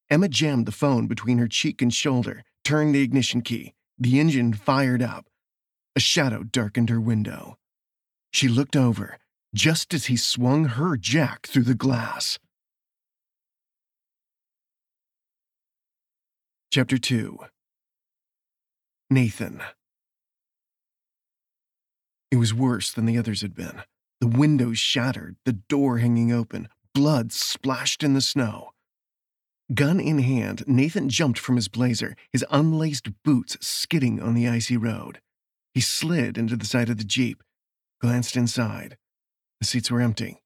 [0.10, 4.54] Emma jammed the phone between her cheek and shoulder, turned the ignition key, the engine
[4.54, 5.26] fired up.
[5.96, 7.58] A shadow darkened her window.
[8.32, 9.18] She looked over
[9.54, 12.40] just as he swung her jack through the glass.
[16.72, 17.40] Chapter 2
[19.10, 19.62] Nathan
[22.32, 23.82] It was worse than the others had been.
[24.22, 28.72] The windows shattered, the door hanging open, blood splashed in the snow.
[29.74, 34.78] Gun in hand, Nathan jumped from his blazer, his unlaced boots skidding on the icy
[34.78, 35.22] road.
[35.74, 37.44] He slid into the side of the Jeep,
[38.02, 38.98] glanced inside.
[39.62, 40.42] The seats were empty.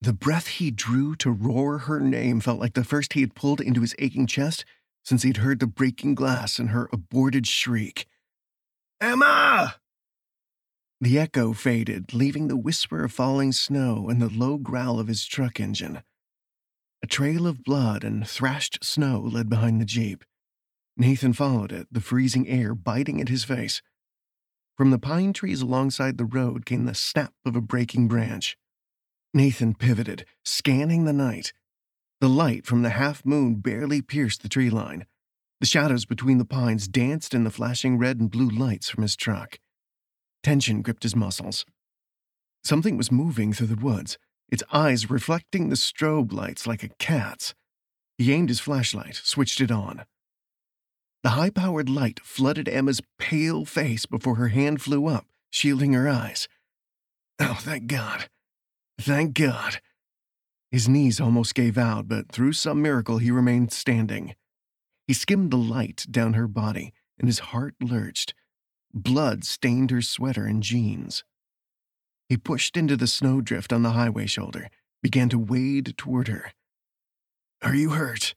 [0.00, 3.60] The breath he drew to roar her name felt like the first he had pulled
[3.60, 4.64] into his aching chest
[5.04, 8.06] since he'd heard the breaking glass and her aborted shriek.
[9.00, 9.79] Emma!
[11.02, 15.24] The echo faded, leaving the whisper of falling snow and the low growl of his
[15.24, 16.02] truck engine.
[17.02, 20.24] A trail of blood and thrashed snow led behind the Jeep.
[20.98, 23.80] Nathan followed it, the freezing air biting at his face.
[24.76, 28.58] From the pine trees alongside the road came the snap of a breaking branch.
[29.32, 31.54] Nathan pivoted, scanning the night.
[32.20, 35.06] The light from the half moon barely pierced the tree line.
[35.60, 39.16] The shadows between the pines danced in the flashing red and blue lights from his
[39.16, 39.58] truck.
[40.42, 41.64] Tension gripped his muscles.
[42.64, 44.18] Something was moving through the woods,
[44.50, 47.54] its eyes reflecting the strobe lights like a cat's.
[48.18, 50.04] He aimed his flashlight, switched it on.
[51.22, 56.08] The high powered light flooded Emma's pale face before her hand flew up, shielding her
[56.08, 56.48] eyes.
[57.38, 58.28] Oh, thank God.
[58.98, 59.80] Thank God.
[60.70, 64.34] His knees almost gave out, but through some miracle he remained standing.
[65.06, 68.34] He skimmed the light down her body, and his heart lurched.
[68.92, 71.24] Blood stained her sweater and jeans.
[72.28, 74.68] He pushed into the snowdrift on the highway shoulder,
[75.02, 76.52] began to wade toward her.
[77.62, 78.34] Are you hurt?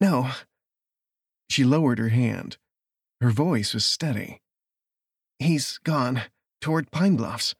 [0.00, 0.30] No.
[1.48, 2.58] She lowered her hand.
[3.20, 4.40] Her voice was steady.
[5.38, 6.22] He's gone,
[6.60, 7.54] toward Pine Bluffs.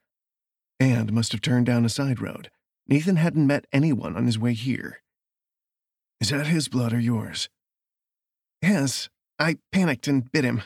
[0.78, 2.50] And must have turned down a side road.
[2.86, 5.02] Nathan hadn't met anyone on his way here.
[6.20, 7.48] Is that his blood or yours?
[8.60, 9.08] His.
[9.38, 10.62] I panicked and bit him.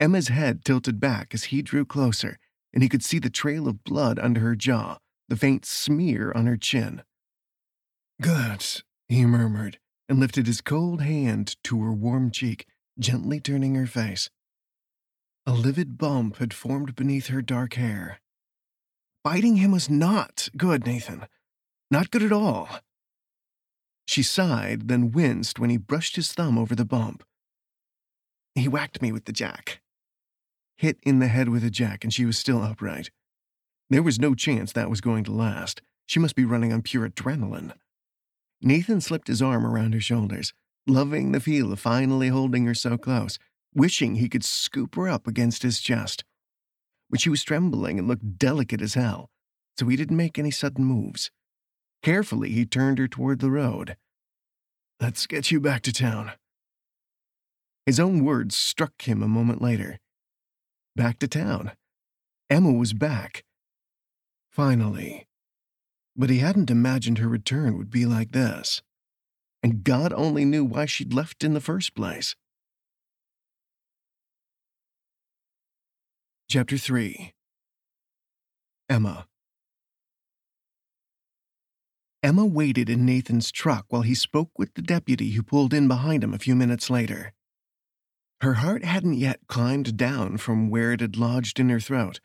[0.00, 2.38] Emma's head tilted back as he drew closer,
[2.72, 4.96] and he could see the trail of blood under her jaw,
[5.28, 7.02] the faint smear on her chin.
[8.22, 8.64] Good,
[9.08, 12.66] he murmured, and lifted his cold hand to her warm cheek,
[12.98, 14.30] gently turning her face.
[15.44, 18.20] A livid bump had formed beneath her dark hair.
[19.22, 21.26] Biting him was not good, Nathan.
[21.90, 22.70] Not good at all.
[24.06, 27.22] She sighed, then winced when he brushed his thumb over the bump.
[28.54, 29.80] He whacked me with the jack
[30.80, 33.10] hit in the head with a jack, and she was still upright.
[33.90, 35.82] There was no chance that was going to last.
[36.06, 37.74] She must be running on pure adrenaline.
[38.62, 40.54] Nathan slipped his arm around her shoulders,
[40.86, 43.38] loving the feel of finally holding her so close,
[43.74, 46.24] wishing he could scoop her up against his chest.
[47.10, 49.28] But she was trembling and looked delicate as hell,
[49.78, 51.30] so he didn't make any sudden moves.
[52.02, 53.98] Carefully, he turned her toward the road.
[54.98, 56.32] Let's get you back to town.
[57.84, 59.98] His own words struck him a moment later
[60.96, 61.72] back to town.
[62.48, 63.44] Emma was back.
[64.50, 65.26] Finally.
[66.16, 68.82] But he hadn't imagined her return would be like this.
[69.62, 72.34] And God only knew why she'd left in the first place.
[76.48, 77.32] Chapter 3
[78.88, 79.26] Emma
[82.22, 86.22] Emma waited in Nathan's truck while he spoke with the deputy who pulled in behind
[86.22, 87.32] him a few minutes later.
[88.40, 92.20] Her heart hadn't yet climbed down from where it had lodged in her throat,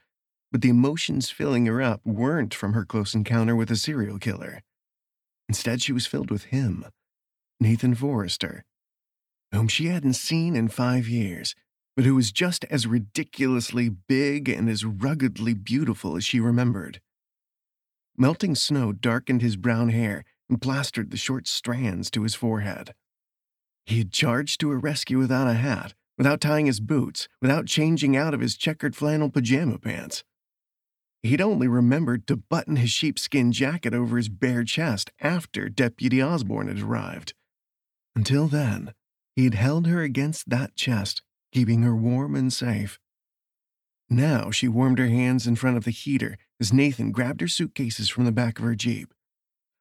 [0.49, 4.61] but the emotions filling her up weren't from her close encounter with a serial killer.
[5.49, 6.85] Instead, she was filled with him,
[7.59, 8.63] Nathan Forrester,
[9.51, 11.53] whom she hadn't seen in five years,
[11.97, 17.01] but who was just as ridiculously big and as ruggedly beautiful as she remembered.
[18.17, 22.93] Melting snow darkened his brown hair and plastered the short strands to his forehead.
[23.85, 28.15] He had charged to her rescue without a hat, without tying his boots, without changing
[28.15, 30.23] out of his checkered flannel pajama pants.
[31.23, 36.67] He'd only remembered to button his sheepskin jacket over his bare chest after Deputy Osborne
[36.67, 37.33] had arrived.
[38.15, 38.93] Until then,
[39.35, 42.99] he'd held her against that chest, keeping her warm and safe.
[44.07, 48.07] Now she warmed her hands in front of the heater as Nathan grabbed her suitcases
[48.07, 49.11] from the back of her Jeep.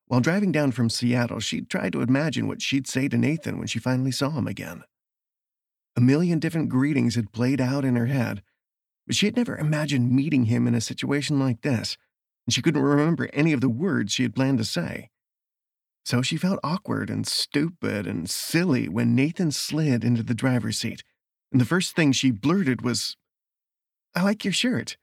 [0.06, 3.66] While driving down from Seattle, she'd tried to imagine what she'd say to Nathan when
[3.66, 4.84] she finally saw him again.
[5.96, 8.42] A million different greetings had played out in her head,
[9.06, 11.96] but she had never imagined meeting him in a situation like this,
[12.46, 15.10] and she couldn't remember any of the words she had planned to say.
[16.04, 21.02] So she felt awkward and stupid and silly when Nathan slid into the driver's seat
[21.54, 23.16] and the first thing she blurted was,
[24.12, 24.96] I like your shirt.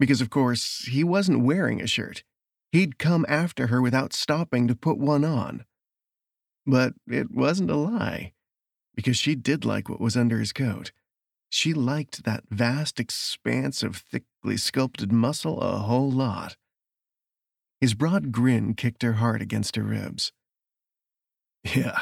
[0.00, 2.24] Because, of course, he wasn't wearing a shirt.
[2.72, 5.64] He'd come after her without stopping to put one on.
[6.66, 8.32] But it wasn't a lie,
[8.94, 10.92] because she did like what was under his coat.
[11.48, 16.56] She liked that vast expanse of thickly sculpted muscle a whole lot.
[17.80, 20.32] His broad grin kicked her heart against her ribs.
[21.64, 21.98] Yeah,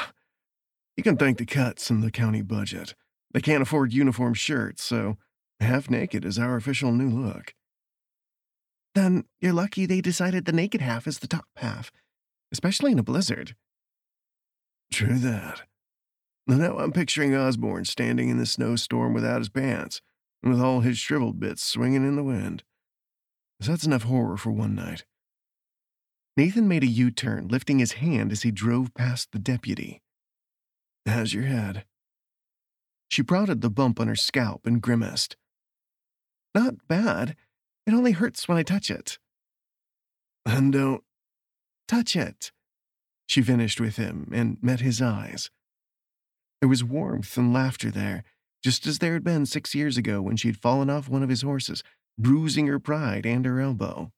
[0.97, 2.95] you can thank the cuts in the county budget.
[3.33, 5.17] They can't afford uniform shirts, so
[5.61, 7.55] half naked is our official new look.
[8.95, 11.93] Then you're lucky they decided the naked half is the top half,
[12.53, 13.55] especially in a blizzard.
[14.93, 15.63] True that.
[16.51, 20.03] Now I'm picturing Osborne standing in the snowstorm without his pants,
[20.43, 22.65] and with all his shriveled bits swinging in the wind.
[23.61, 25.05] That's enough horror for one night.
[26.37, 30.03] Nathan made a U turn, lifting his hand as he drove past the deputy.
[31.07, 31.85] How's your head?
[33.09, 35.37] She prodded the bump on her scalp and grimaced.
[36.53, 37.37] Not bad.
[37.87, 39.19] It only hurts when I touch it.
[40.45, 41.05] And don't
[41.87, 42.51] touch it.
[43.29, 45.49] She finished with him and met his eyes.
[46.61, 48.23] There was warmth and laughter there,
[48.63, 51.31] just as there had been six years ago when she had fallen off one of
[51.31, 51.83] his horses,
[52.19, 54.13] bruising her pride and her elbow.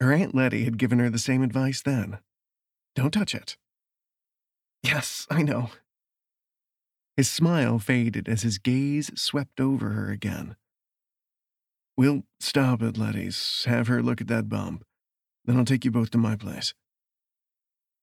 [0.00, 2.18] Her Aunt Letty had given her the same advice then.
[2.94, 3.56] Don't touch it.
[4.82, 5.70] Yes, I know.
[7.16, 10.56] His smile faded as his gaze swept over her again.
[11.96, 14.84] We'll stop at Letty's, have her look at that bump.
[15.44, 16.74] Then I'll take you both to my place.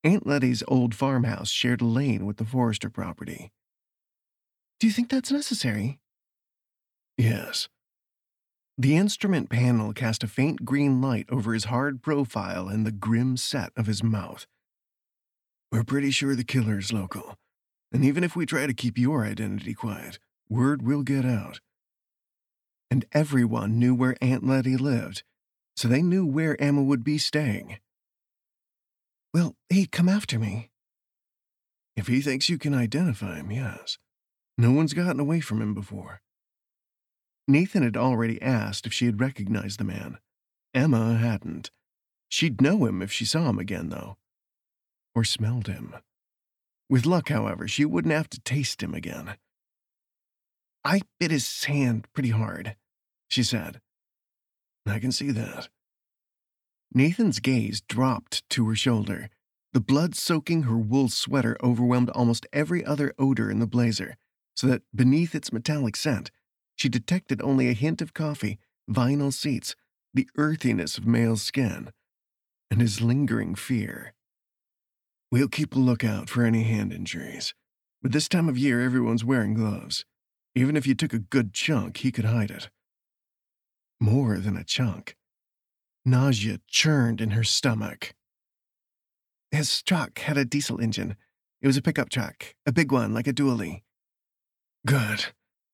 [0.05, 3.51] Aunt Letty's old farmhouse shared a lane with the Forrester property.
[4.79, 5.99] Do you think that's necessary?
[7.17, 7.67] Yes.
[8.77, 13.35] The instrument panel cast a faint green light over his hard profile and the grim
[13.35, 14.45] set of his mouth.
[15.71, 17.35] We're pretty sure the killer's local,
[17.91, 21.59] and even if we try to keep your identity quiet, word will get out
[22.91, 25.23] and everyone knew where Aunt Letty lived,
[25.75, 27.77] so they knew where Emma would be staying.
[29.36, 30.69] Will he come after me?
[31.97, 33.97] If he thinks you can identify him, yes.
[34.57, 36.21] No one's gotten away from him before.
[37.45, 40.19] Nathan had already asked if she had recognized the man.
[40.73, 41.69] Emma hadn't.
[42.29, 44.15] She'd know him if she saw him again, though.
[45.13, 45.95] Or smelled him.
[46.89, 49.36] With luck, however, she wouldn't have to taste him again.
[50.86, 52.77] I bit his hand pretty hard,
[53.27, 53.81] she said.
[54.86, 55.67] I can see that.
[56.95, 59.29] Nathan's gaze dropped to her shoulder.
[59.73, 64.15] The blood soaking her wool sweater overwhelmed almost every other odor in the blazer,
[64.55, 66.31] so that beneath its metallic scent,
[66.77, 69.75] she detected only a hint of coffee, vinyl seats,
[70.13, 71.91] the earthiness of male skin,
[72.71, 74.13] and his lingering fear.
[75.33, 77.53] We'll keep a lookout for any hand injuries,
[78.01, 80.05] but this time of year everyone's wearing gloves.
[80.55, 82.69] Even if you took a good chunk, he could hide it.
[83.99, 85.17] More than a chunk.
[86.05, 88.13] Nausea churned in her stomach.
[89.49, 91.15] His truck had a diesel engine.
[91.61, 93.81] It was a pickup truck, a big one like a dually.
[94.85, 95.25] Good.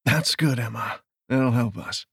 [0.05, 1.01] That's good, Emma.
[1.27, 2.05] That'll help us.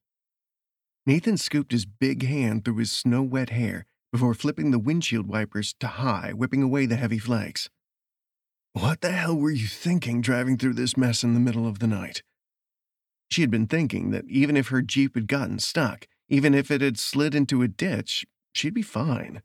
[1.06, 5.74] Nathan scooped his big hand through his snow wet hair before flipping the windshield wipers
[5.80, 7.70] to high, whipping away the heavy flakes.
[8.72, 11.86] What the hell were you thinking driving through this mess in the middle of the
[11.86, 12.22] night?
[13.30, 16.80] She had been thinking that even if her Jeep had gotten stuck, even if it
[16.80, 19.42] had slid into a ditch, she'd be fine.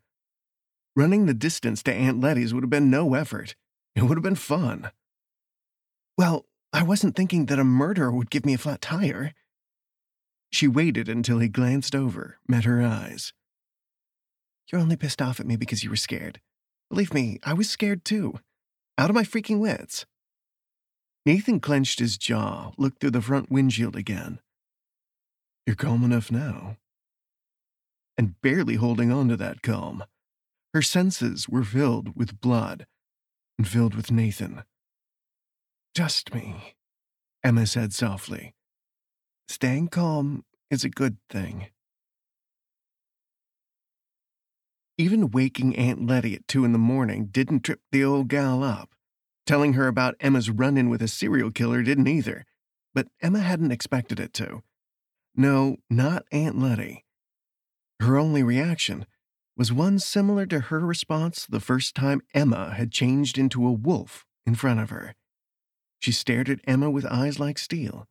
[0.95, 3.55] Running the distance to Aunt Letty's would have been no effort.
[3.95, 4.91] It would have been fun.
[6.17, 9.33] Well, I wasn't thinking that a murderer would give me a flat tire.
[10.51, 13.33] She waited until he glanced over, met her eyes.
[14.71, 16.39] You're only pissed off at me because you were scared.
[16.89, 18.39] Believe me, I was scared too.
[18.97, 20.05] Out of my freaking wits.
[21.25, 24.39] Nathan clenched his jaw, looked through the front windshield again.
[25.65, 26.77] You're calm enough now.
[28.17, 30.03] And barely holding on to that calm,
[30.73, 32.85] her senses were filled with blood
[33.57, 34.63] and filled with Nathan.
[35.95, 36.75] Just me,
[37.43, 38.55] Emma said softly.
[39.47, 41.67] Staying calm is a good thing.
[44.97, 48.89] Even waking Aunt Letty at two in the morning didn't trip the old gal up.
[49.45, 52.45] Telling her about Emma's run in with a serial killer didn't either,
[52.93, 54.61] but Emma hadn't expected it to.
[55.35, 57.05] No, not Aunt Letty.
[57.99, 59.05] Her only reaction
[59.55, 64.25] was one similar to her response the first time Emma had changed into a wolf
[64.45, 65.15] in front of her.
[65.99, 68.07] She stared at Emma with eyes like steel,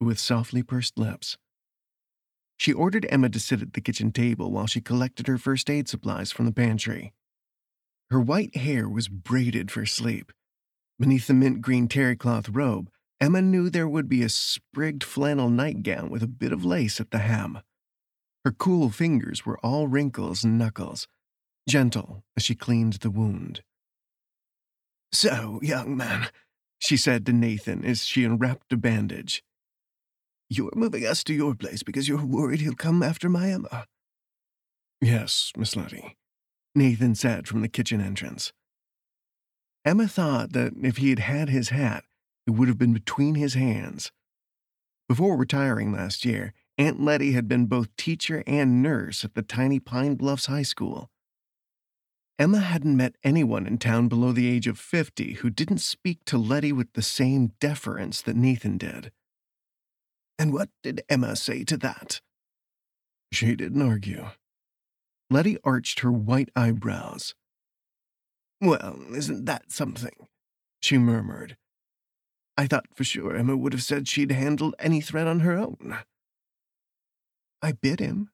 [0.00, 1.38] with softly pursed lips.
[2.56, 5.88] She ordered Emma to sit at the kitchen table while she collected her first aid
[5.88, 7.14] supplies from the pantry.
[8.10, 10.32] Her white hair was braided for sleep,
[11.00, 12.90] Beneath the mint green terry cloth robe,
[13.20, 17.10] Emma knew there would be a sprigged flannel nightgown with a bit of lace at
[17.10, 17.60] the hem.
[18.44, 21.06] Her cool fingers were all wrinkles and knuckles,
[21.68, 23.62] gentle as she cleaned the wound.
[25.12, 26.28] So, young man,
[26.78, 29.42] she said to Nathan as she unwrapped a bandage,
[30.48, 33.86] you're moving us to your place because you're worried he'll come after my Emma.
[35.00, 36.16] Yes, Miss Letty,
[36.74, 38.52] Nathan said from the kitchen entrance.
[39.84, 42.04] Emma thought that if he had had his hat,
[42.46, 44.12] it would have been between his hands.
[45.08, 49.80] Before retiring last year, Aunt Letty had been both teacher and nurse at the tiny
[49.80, 51.10] Pine Bluffs High School.
[52.38, 56.38] Emma hadn't met anyone in town below the age of 50 who didn't speak to
[56.38, 59.12] Letty with the same deference that Nathan did.
[60.38, 62.22] And what did Emma say to that?
[63.30, 64.28] She didn't argue.
[65.28, 67.34] Letty arched her white eyebrows.
[68.58, 70.28] Well, isn't that something?
[70.80, 71.58] She murmured.
[72.60, 75.96] I thought for sure Emma would have said she'd handled any threat on her own.
[77.62, 78.28] I bid him,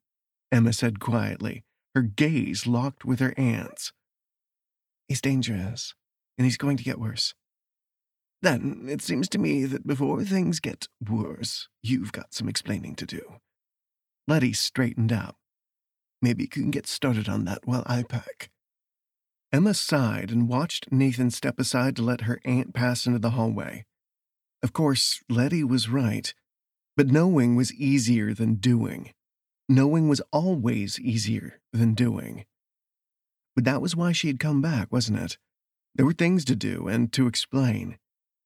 [0.50, 1.62] Emma said quietly,
[1.94, 3.92] her gaze locked with her aunt's.
[5.06, 5.94] He's dangerous,
[6.36, 7.34] and he's going to get worse.
[8.42, 13.06] Then it seems to me that before things get worse, you've got some explaining to
[13.06, 13.34] do.
[14.26, 15.36] Letty straightened up.
[16.20, 18.50] Maybe you can get started on that while I pack.
[19.52, 23.84] Emma sighed and watched Nathan step aside to let her aunt pass into the hallway.
[24.66, 26.34] Of course, Letty was right,
[26.96, 29.12] but knowing was easier than doing.
[29.68, 32.46] Knowing was always easier than doing.
[33.54, 35.38] But that was why she had come back, wasn't it?
[35.94, 37.98] There were things to do and to explain.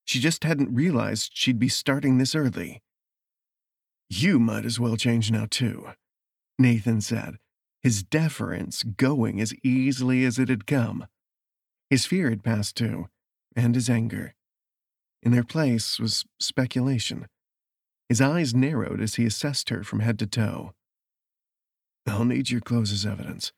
[0.04, 2.82] She just hadn't realized she'd be starting this early.
[4.10, 5.86] You might as well change now, too,
[6.58, 7.38] Nathan said,
[7.82, 11.06] his deference going as easily as it had come.
[11.88, 13.08] His fear had passed too,
[13.56, 14.34] and his anger.
[15.22, 17.26] In their place was speculation.
[18.08, 20.72] His eyes narrowed as he assessed her from head to toe.
[22.06, 23.52] I'll need your clothes as evidence.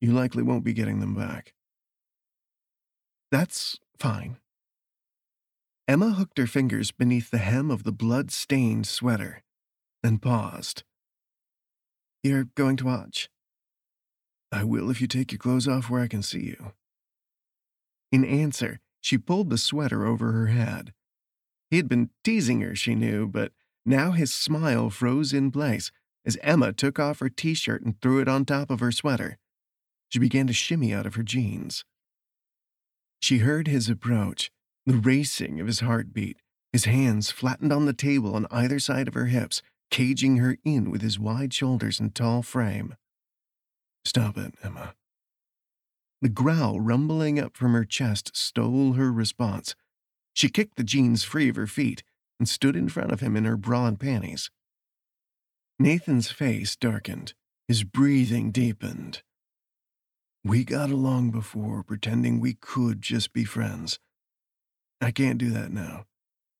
[0.00, 1.52] You likely won't be getting them back.
[3.30, 4.38] That's fine.
[5.86, 9.42] Emma hooked her fingers beneath the hem of the blood stained sweater,
[10.02, 10.84] then paused.
[12.22, 13.28] You're going to watch?
[14.52, 16.72] I will if you take your clothes off where I can see you.
[18.12, 20.92] In answer, she pulled the sweater over her head.
[21.70, 23.52] He had been teasing her, she knew, but
[23.86, 25.92] now his smile froze in place
[26.24, 29.38] as Emma took off her t shirt and threw it on top of her sweater.
[30.08, 31.84] She began to shimmy out of her jeans.
[33.20, 34.50] She heard his approach,
[34.86, 36.38] the racing of his heartbeat,
[36.72, 40.90] his hands flattened on the table on either side of her hips, caging her in
[40.90, 42.96] with his wide shoulders and tall frame.
[44.04, 44.94] Stop it, Emma.
[46.22, 49.74] The growl rumbling up from her chest stole her response.
[50.32, 52.02] She kicked the jeans free of her feet
[52.38, 54.50] and stood in front of him in her bra and panties.
[55.78, 57.34] Nathan's face darkened,
[57.68, 59.22] his breathing deepened.
[60.44, 63.98] We got along before, pretending we could just be friends.
[65.00, 66.04] I can't do that now.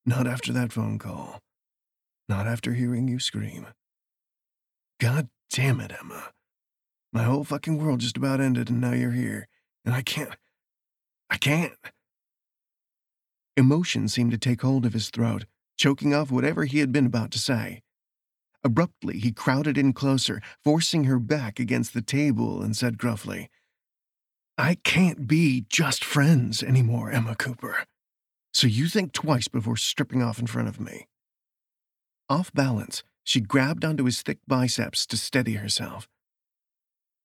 [0.04, 1.40] Not after that phone call.
[2.28, 3.68] Not after hearing you scream.
[5.00, 6.30] God damn it, Emma.
[7.12, 9.48] My whole fucking world just about ended and now you're here.
[9.84, 10.36] And I can't.
[11.28, 11.72] I can't.
[13.60, 15.44] Emotion seemed to take hold of his throat,
[15.76, 17.82] choking off whatever he had been about to say.
[18.64, 23.50] Abruptly, he crowded in closer, forcing her back against the table, and said gruffly,
[24.56, 27.84] I can't be just friends anymore, Emma Cooper.
[28.52, 31.06] So you think twice before stripping off in front of me.
[32.30, 36.08] Off balance, she grabbed onto his thick biceps to steady herself.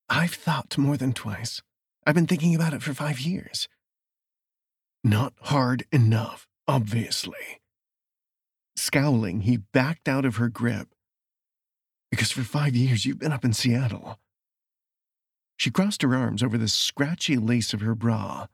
[0.09, 1.61] I've thought more than twice.
[2.05, 3.69] I've been thinking about it for five years.
[5.05, 7.61] Not hard enough, obviously.
[8.75, 10.87] Scowling, he backed out of her grip.
[12.09, 14.17] Because for five years you've been up in Seattle.
[15.57, 18.47] She crossed her arms over the scratchy lace of her bra.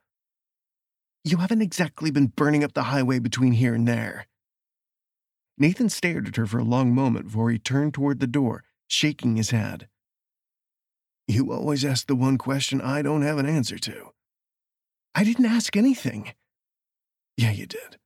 [1.24, 4.28] You haven't exactly been burning up the highway between here and there.
[5.58, 9.38] Nathan stared at her for a long moment before he turned toward the door, shaking
[9.38, 9.88] his head.
[11.30, 14.10] You always ask the one question I don't have an answer to.
[15.16, 16.34] I didn't ask anything.
[17.38, 17.98] Yeah, you did.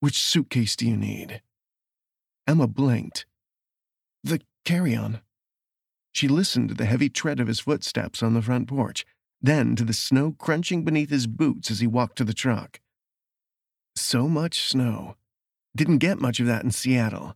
[0.00, 1.40] Which suitcase do you need?
[2.46, 3.26] Emma blinked.
[4.22, 5.20] The carry on.
[6.12, 9.04] She listened to the heavy tread of his footsteps on the front porch,
[9.40, 12.80] then to the snow crunching beneath his boots as he walked to the truck.
[13.96, 15.16] So much snow.
[15.76, 17.34] Didn't get much of that in Seattle,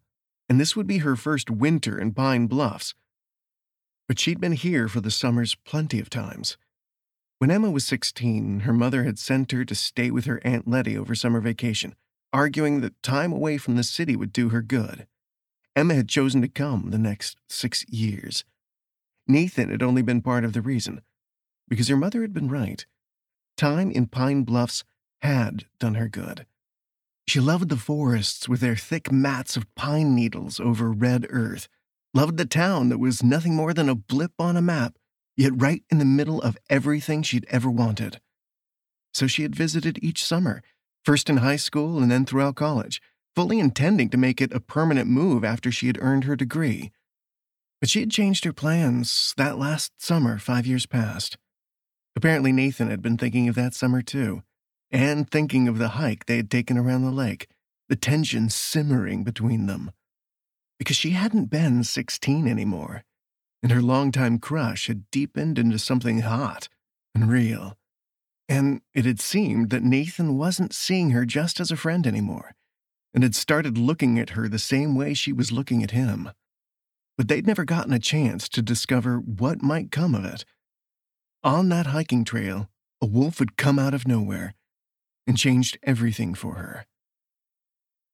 [0.49, 2.95] and this would be her first winter in Pine Bluffs.
[4.07, 6.57] But she'd been here for the summers plenty of times.
[7.39, 10.99] When Emma was 16, her mother had sent her to stay with her Aunt Letty
[10.99, 11.95] over summer vacation,
[12.33, 15.07] arguing that time away from the city would do her good.
[15.77, 18.45] Emma had chosen to come the next six years.
[19.29, 21.01] Nathan had only been part of the reason,
[21.69, 22.85] because her mother had been right.
[23.57, 24.83] Time in Pine Bluffs
[25.23, 26.45] had done her good.
[27.29, 31.69] She loved the forests with their thick mats of pine needles over red earth,
[32.13, 34.97] loved the town that was nothing more than a blip on a map,
[35.39, 38.21] yet right in the middle of everything she'd ever wanted.
[39.15, 40.63] So she had visited each summer,
[41.05, 43.01] first in high school and then throughout college,
[43.37, 46.91] fully intending to make it a permanent move after she had earned her degree.
[47.81, 51.39] But she had changed her plans that last summer, five years past.
[52.17, 54.43] Apparently, Nathan had been thinking of that summer too,
[54.91, 57.47] and thinking of the hike they had taken around the lake,
[57.89, 59.93] the tension simmering between them.
[60.81, 63.05] Because she hadn't been 16 anymore,
[63.63, 66.69] and her longtime crush had deepened into something hot
[67.15, 67.77] and real.
[68.49, 72.55] And it had seemed that Nathan wasn't seeing her just as a friend anymore,
[73.13, 76.31] and had started looking at her the same way she was looking at him.
[77.17, 80.45] But they'd never gotten a chance to discover what might come of it
[81.49, 82.69] on that hiking trail,
[83.01, 84.55] a wolf had come out of nowhere
[85.27, 86.85] and changed everything for her.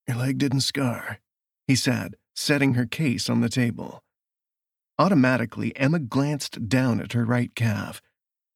[0.06, 1.18] Your leg didn't scar,
[1.66, 4.03] he said, setting her case on the table.
[4.98, 8.00] Automatically, Emma glanced down at her right calf.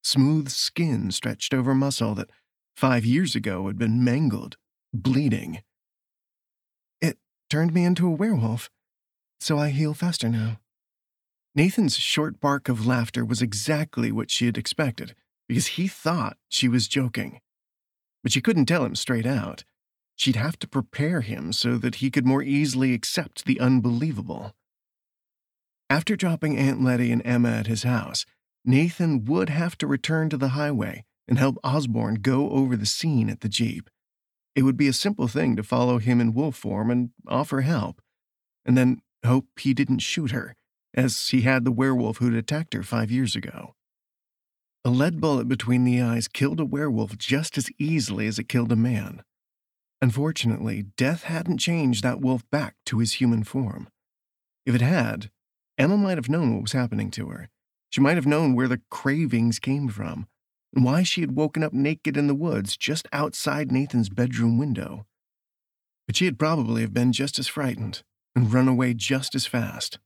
[0.03, 2.30] Smooth skin stretched over muscle that
[2.76, 4.57] five years ago had been mangled,
[4.93, 5.62] bleeding.
[7.01, 7.18] It
[7.51, 8.70] turned me into a werewolf,
[9.41, 10.61] so I heal faster now.
[11.55, 15.16] Nathan's short bark of laughter was exactly what she had expected,
[15.49, 17.41] because he thought she was joking.
[18.22, 19.64] But she couldn't tell him straight out.
[20.14, 24.55] She'd have to prepare him so that he could more easily accept the unbelievable.
[25.91, 28.26] After dropping Aunt Letty and Emma at his house,
[28.64, 33.30] Nathan would have to return to the highway and help Osborne go over the scene
[33.30, 33.89] at the Jeep.
[34.55, 38.03] It would be a simple thing to follow him in wolf form and offer help,
[38.66, 40.55] and then hope he didn't shoot her
[40.95, 43.74] as he had the werewolf who'd attacked her five years ago.
[44.84, 48.72] A lead bullet between the eyes killed a werewolf just as easily as it killed
[48.72, 49.22] a man.
[50.01, 53.89] Unfortunately, death hadn't changed that wolf back to his human form.
[54.64, 55.30] If it had,
[55.78, 57.48] Emma might have known what was happening to her.
[57.90, 60.26] She might have known where the cravings came from,
[60.74, 65.06] and why she had woken up naked in the woods just outside Nathan's bedroom window.
[66.06, 68.02] But she would probably have been just as frightened
[68.34, 69.98] and run away just as fast.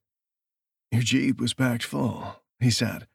[0.90, 3.06] Your Jeep was packed full, he said,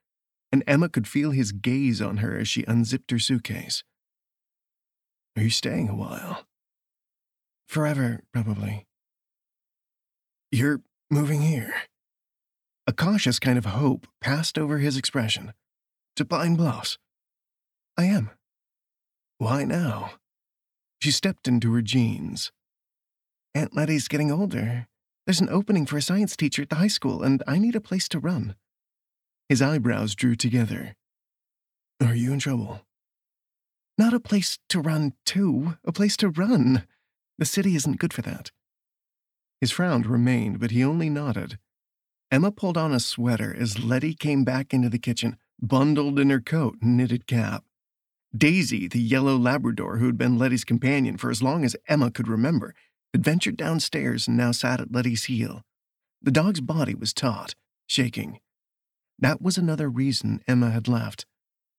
[0.52, 3.84] and Emma could feel his gaze on her as she unzipped her suitcase.
[5.38, 6.46] Are you staying a while?
[7.68, 8.88] Forever, probably.
[10.52, 10.82] You're
[11.12, 11.74] moving here.
[12.90, 15.52] A cautious kind of hope passed over his expression.
[16.16, 16.98] To Pine Bluffs.
[17.98, 18.30] I am.
[19.40, 20.14] Why now?
[21.02, 22.54] She stepped into her jeans.
[23.54, 24.88] Aunt Letty's getting older.
[25.26, 27.82] There's an opening for a science teacher at the high school, and I need a
[27.82, 28.56] place to run.
[29.50, 30.96] His eyebrows drew together.
[32.00, 32.86] Are you in trouble?
[33.98, 36.88] Not a place to run to, a place to run.
[37.38, 38.52] The city isn't good for that.
[39.60, 41.60] His frown remained, but he only nodded.
[42.30, 46.42] Emma pulled on a sweater as Letty came back into the kitchen, bundled in her
[46.42, 47.64] coat and knitted cap.
[48.36, 52.28] Daisy, the yellow Labrador who had been Letty's companion for as long as Emma could
[52.28, 52.76] remember,
[53.14, 55.62] had ventured downstairs and now sat at Letty's heel.
[56.22, 57.56] The dog's body was taut,
[57.88, 58.40] shaking.
[59.18, 61.26] That was another reason Emma had left,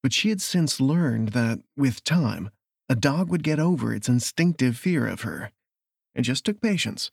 [0.03, 2.51] but she had since learned that, with time,
[2.89, 5.51] a dog would get over its instinctive fear of her.
[6.15, 7.11] It just took patience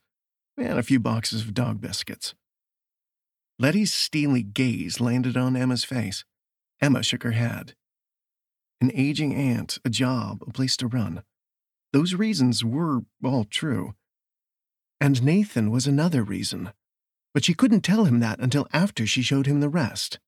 [0.58, 2.34] and a few boxes of dog biscuits.
[3.58, 6.26] Letty's steely gaze landed on Emma's face.
[6.82, 7.74] Emma shook her head.
[8.82, 11.24] An aging aunt, a job, a place to run.
[11.94, 13.96] Those reasons were all true.
[15.00, 16.74] And Nathan was another reason.
[17.34, 20.20] But she couldn't tell him that until after she showed him the rest.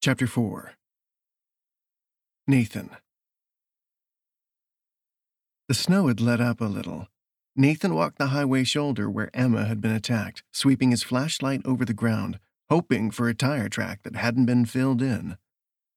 [0.00, 0.74] Chapter 4
[2.46, 2.90] Nathan
[5.68, 7.08] The snow had let up a little.
[7.54, 11.92] Nathan walked the highway shoulder where Emma had been attacked, sweeping his flashlight over the
[11.92, 12.38] ground,
[12.70, 15.36] hoping for a tire track that hadn't been filled in.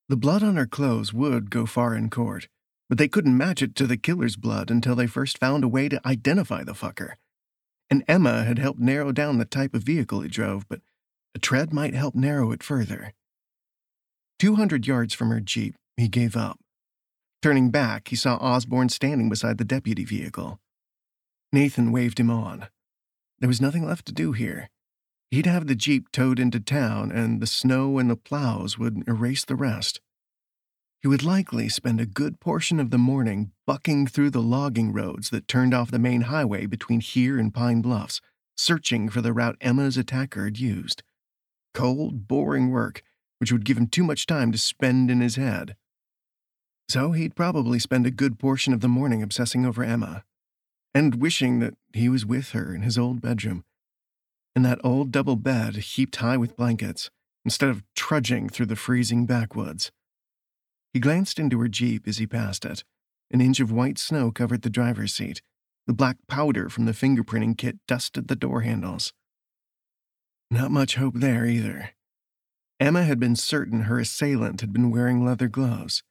[0.09, 2.49] The blood on her clothes would go far in court,
[2.89, 5.87] but they couldn't match it to the killer's blood until they first found a way
[5.87, 7.13] to identify the fucker.
[7.89, 10.81] And Emma had helped narrow down the type of vehicle he drove, but
[11.33, 13.13] a tread might help narrow it further.
[14.39, 16.59] Two hundred yards from her Jeep, he gave up.
[17.41, 20.59] Turning back, he saw Osborne standing beside the deputy vehicle.
[21.55, 22.67] Nathan waved him on.
[23.39, 24.69] There was nothing left to do here.
[25.31, 29.45] He'd have the Jeep towed into town, and the snow and the plows would erase
[29.45, 30.01] the rest.
[31.01, 35.29] He would likely spend a good portion of the morning bucking through the logging roads
[35.29, 38.19] that turned off the main highway between here and Pine Bluffs,
[38.57, 41.03] searching for the route Emma's attacker had used.
[41.73, 43.01] Cold, boring work,
[43.37, 45.77] which would give him too much time to spend in his head.
[46.89, 50.25] So he'd probably spend a good portion of the morning obsessing over Emma,
[50.95, 53.65] and wishing that he was with her in his old bedroom,
[54.55, 57.11] in that old double bed heaped high with blankets,
[57.43, 59.91] instead of trudging through the freezing backwoods.
[60.93, 62.85] He glanced into her Jeep as he passed it.
[63.29, 65.41] An inch of white snow covered the driver's seat.
[65.85, 69.11] The black powder from the fingerprinting kit dusted the door handles.
[70.49, 71.89] Not much hope there either.
[72.79, 76.03] Emma had been certain her assailant had been wearing leather gloves.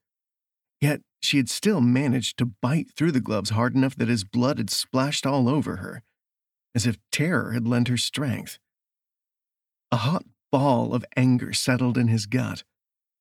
[0.81, 4.59] Yet she had still managed to bite through the gloves hard enough that his blood
[4.59, 6.03] had splashed all over her,
[6.75, 8.59] as if terror had lent her strength.
[9.91, 12.65] A hot ball of anger settled in his gut.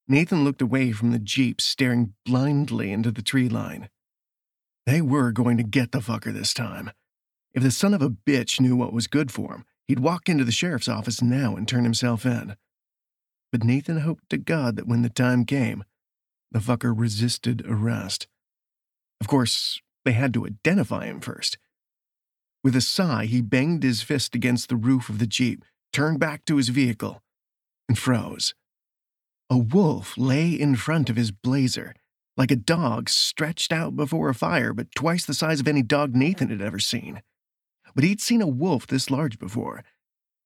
[0.07, 3.89] Nathan looked away from the Jeep, staring blindly into the tree line.
[4.85, 6.91] They were going to get the fucker this time.
[7.53, 10.43] If the son of a bitch knew what was good for him, he'd walk into
[10.43, 12.55] the sheriff's office now and turn himself in.
[13.51, 15.83] But Nathan hoped to God that when the time came,
[16.53, 18.27] the fucker resisted arrest.
[19.19, 21.57] Of course, they had to identify him first.
[22.63, 26.45] With a sigh, he banged his fist against the roof of the Jeep, turned back
[26.45, 27.21] to his vehicle,
[27.89, 28.53] and froze.
[29.49, 31.95] A wolf lay in front of his blazer,
[32.37, 36.15] like a dog stretched out before a fire, but twice the size of any dog
[36.15, 37.21] Nathan had ever seen.
[37.93, 39.83] But he'd seen a wolf this large before.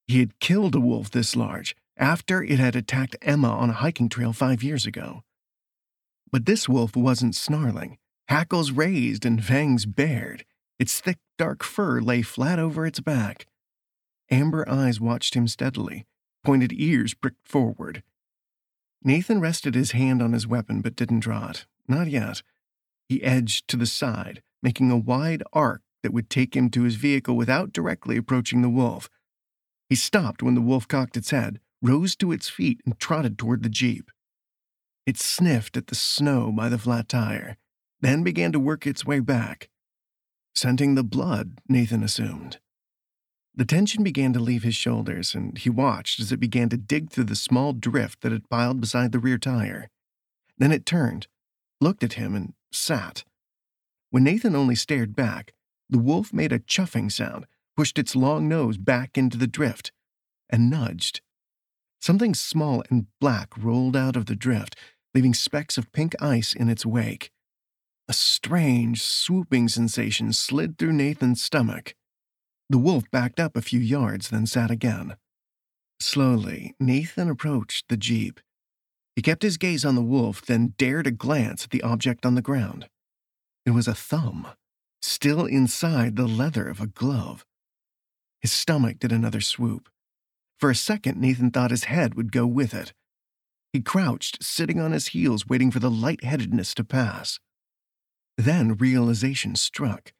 [0.07, 4.09] He had killed a wolf this large after it had attacked Emma on a hiking
[4.09, 5.23] trail five years ago.
[6.31, 7.97] But this wolf wasn't snarling,
[8.27, 10.45] hackles raised and fangs bared.
[10.79, 13.47] Its thick, dark fur lay flat over its back.
[14.29, 16.05] Amber eyes watched him steadily,
[16.43, 18.03] pointed ears pricked forward,
[19.03, 21.65] Nathan rested his hand on his weapon but didn't draw it.
[21.87, 22.41] Not yet.
[23.07, 26.95] He edged to the side, making a wide arc that would take him to his
[26.95, 29.09] vehicle without directly approaching the wolf.
[29.89, 33.63] He stopped when the wolf cocked its head, rose to its feet, and trotted toward
[33.63, 34.11] the Jeep.
[35.07, 37.55] It sniffed at the snow by the flat tire,
[38.01, 39.69] then began to work its way back.
[40.53, 42.59] Scenting the blood, Nathan assumed.
[43.55, 47.09] The tension began to leave his shoulders, and he watched as it began to dig
[47.09, 49.89] through the small drift that had piled beside the rear tire.
[50.57, 51.27] Then it turned,
[51.79, 53.23] looked at him, and sat.
[54.09, 55.53] When Nathan only stared back,
[55.89, 57.45] the wolf made a chuffing sound,
[57.77, 59.93] pushed its long nose back into the drift,
[60.49, 61.21] and nudged.
[62.01, 64.75] Something small and black rolled out of the drift,
[65.17, 67.31] leaving specks of pink ice in its wake.
[68.07, 71.95] A strange, swooping sensation slid through Nathan's stomach.
[72.69, 75.17] The wolf backed up a few yards, then sat again.
[75.99, 78.39] Slowly, Nathan approached the jeep.
[79.15, 82.35] He kept his gaze on the wolf, then dared a glance at the object on
[82.35, 82.87] the ground.
[83.65, 84.49] It was a thumb,
[85.01, 87.43] still inside the leather of a glove.
[88.39, 89.89] His stomach did another swoop.
[90.59, 92.93] For a second, Nathan thought his head would go with it.
[93.73, 97.39] He crouched, sitting on his heels, waiting for the lightheadedness to pass.
[98.37, 100.13] Then realization struck.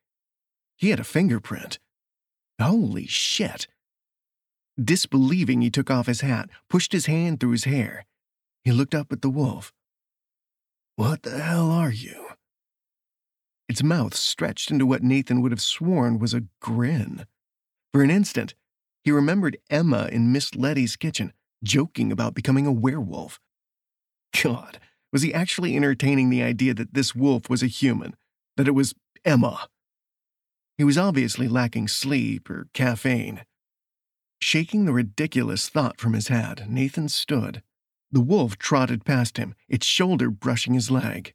[0.76, 1.80] He had a fingerprint.
[2.62, 3.68] Holy shit.
[4.82, 8.06] Disbelieving, he took off his hat, pushed his hand through his hair.
[8.64, 9.74] He looked up at the wolf.
[10.95, 12.28] What the hell are you?
[13.70, 17.26] Its mouth stretched into what Nathan would have sworn was a grin.
[17.93, 18.56] For an instant,
[19.04, 21.34] he remembered Emma in Miss Letty's kitchen,
[21.64, 23.39] joking about becoming a werewolf.
[24.43, 24.80] God,
[25.12, 28.16] was he actually entertaining the idea that this wolf was a human,
[28.55, 28.93] that it was
[29.26, 29.68] Emma?
[30.78, 33.43] He was obviously lacking sleep or caffeine.
[34.39, 37.64] Shaking the ridiculous thought from his head, Nathan stood.
[38.12, 41.34] The wolf trotted past him, its shoulder brushing his leg.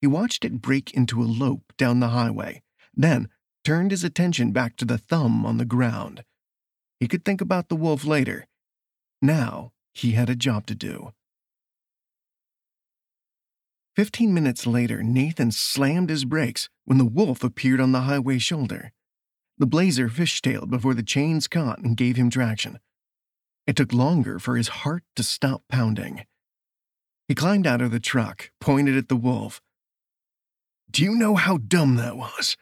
[0.00, 2.62] He watched it break into a lope down the highway,
[2.94, 3.28] then
[3.64, 6.24] turned his attention back to the thumb on the ground.
[7.00, 8.46] He could think about the wolf later.
[9.20, 11.12] Now he had a job to do.
[13.96, 18.92] Fifteen minutes later, Nathan slammed his brakes when the wolf appeared on the highway shoulder.
[19.58, 22.78] The blazer fishtailed before the chains caught and gave him traction.
[23.66, 26.24] It took longer for his heart to stop pounding.
[27.26, 29.60] He climbed out of the truck, pointed at the wolf.
[30.90, 32.56] Do you know how dumb that was?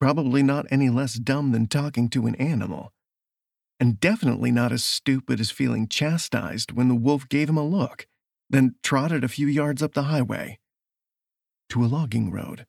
[0.00, 2.92] Probably not any less dumb than talking to an animal.
[3.78, 8.06] And definitely not as stupid as feeling chastised when the wolf gave him a look
[8.48, 10.58] then trotted a few yards up the highway
[11.68, 12.66] to a logging road.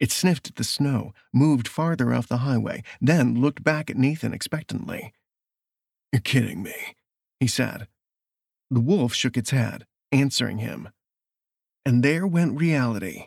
[0.00, 4.32] It sniffed at the snow, moved farther off the highway, then looked back at Nathan
[4.32, 5.12] expectantly.
[6.10, 6.96] You're kidding me,
[7.38, 7.86] he said.
[8.70, 10.88] The wolf shook its head, answering him.
[11.84, 13.26] and there went reality.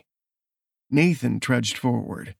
[0.90, 2.34] Nathan trudged forward.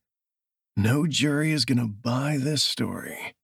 [0.76, 3.35] No jury is going to buy this story.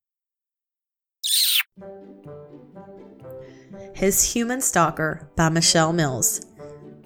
[3.94, 6.46] His Human Stalker by Michelle Mills.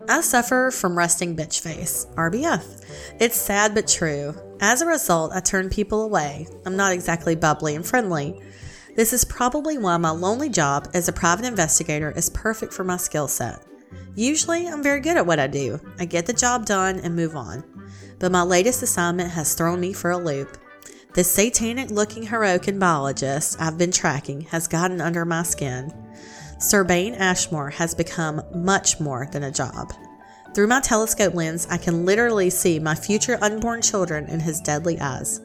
[0.08, 2.84] I suffer from resting bitch face, RBF.
[3.20, 4.34] It's sad but true.
[4.60, 6.46] As a result, I turn people away.
[6.64, 8.40] I'm not exactly bubbly and friendly.
[8.94, 12.96] This is probably why my lonely job as a private investigator is perfect for my
[12.96, 13.62] skill set.
[14.14, 15.78] Usually, I'm very good at what I do.
[15.98, 17.62] I get the job done and move on.
[18.18, 20.56] But my latest assignment has thrown me for a loop.
[21.16, 25.90] The satanic looking Hirokin biologist I've been tracking has gotten under my skin.
[26.58, 29.94] Sir Bain Ashmore has become much more than a job.
[30.54, 35.00] Through my telescope lens, I can literally see my future unborn children in his deadly
[35.00, 35.40] eyes.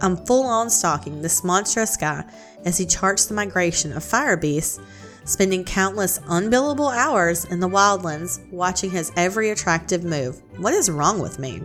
[0.00, 2.24] I'm full on stalking this monstrous guy
[2.64, 4.80] as he charts the migration of fire beasts,
[5.26, 10.40] spending countless unbillable hours in the wildlands watching his every attractive move.
[10.56, 11.60] What is wrong with me?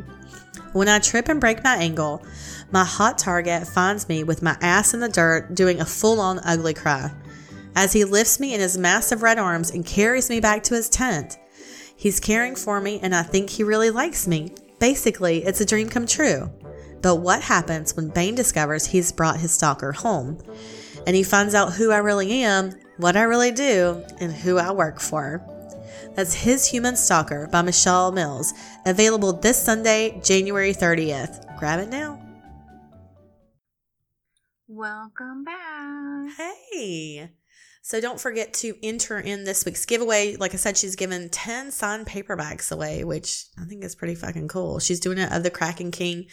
[0.78, 2.24] When I trip and break my ankle,
[2.70, 6.38] my hot target finds me with my ass in the dirt doing a full on
[6.44, 7.10] ugly cry.
[7.76, 10.88] As he lifts me in his massive red arms and carries me back to his
[10.88, 11.40] tent,
[11.96, 14.54] he's caring for me and I think he really likes me.
[14.78, 16.48] Basically, it's a dream come true.
[17.02, 20.38] But what happens when Bain discovers he's brought his stalker home
[21.08, 24.70] and he finds out who I really am, what I really do, and who I
[24.70, 25.44] work for?
[26.18, 28.56] That's His Human Stalker by Michelle Mills,
[28.88, 31.60] available this Sunday, January 30th.
[31.60, 32.20] Grab it now.
[34.68, 36.32] Welcome back.
[36.36, 37.30] Hey.
[37.84, 40.36] So don't forget to enter in this week's giveaway.
[40.38, 44.48] Like I said, she's given 10 signed paperbacks away, which I think is pretty fucking
[44.48, 44.80] cool.
[44.80, 46.26] She's doing it of the Kraken King.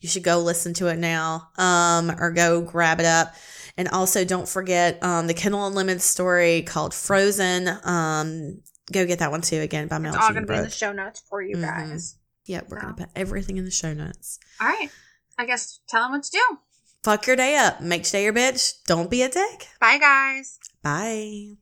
[0.00, 3.34] You should go listen to it now um, or go grab it up.
[3.78, 7.70] And also don't forget um, the Kindle Unlimited story called Frozen.
[7.84, 8.60] Um,
[8.92, 10.14] go get that one too again by Mel.
[10.14, 11.62] It's all going to be in the show notes for you Mhm.
[11.62, 12.16] guys.
[12.46, 12.82] Yep, we're So.
[12.82, 14.38] going to put everything in the show notes.
[14.60, 14.90] All right.
[15.38, 16.58] I guess tell them what to do.
[17.02, 17.80] Fuck your day up.
[17.80, 18.74] Make today your bitch.
[18.86, 19.68] Don't be a dick.
[19.80, 20.58] Bye, guys.
[20.82, 21.56] Bye.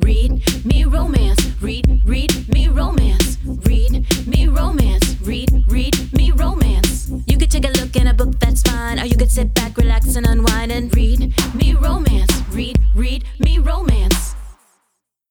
[0.00, 1.40] Read me romance.
[1.60, 3.36] Read, read me romance.
[3.44, 5.16] Read me romance.
[5.22, 7.10] Read, read me romance.
[7.26, 9.00] You could take a look in a book, that's fine.
[9.00, 12.30] Or you could sit back, relax, and unwind and read me romance.
[12.50, 14.34] Read, read me romance.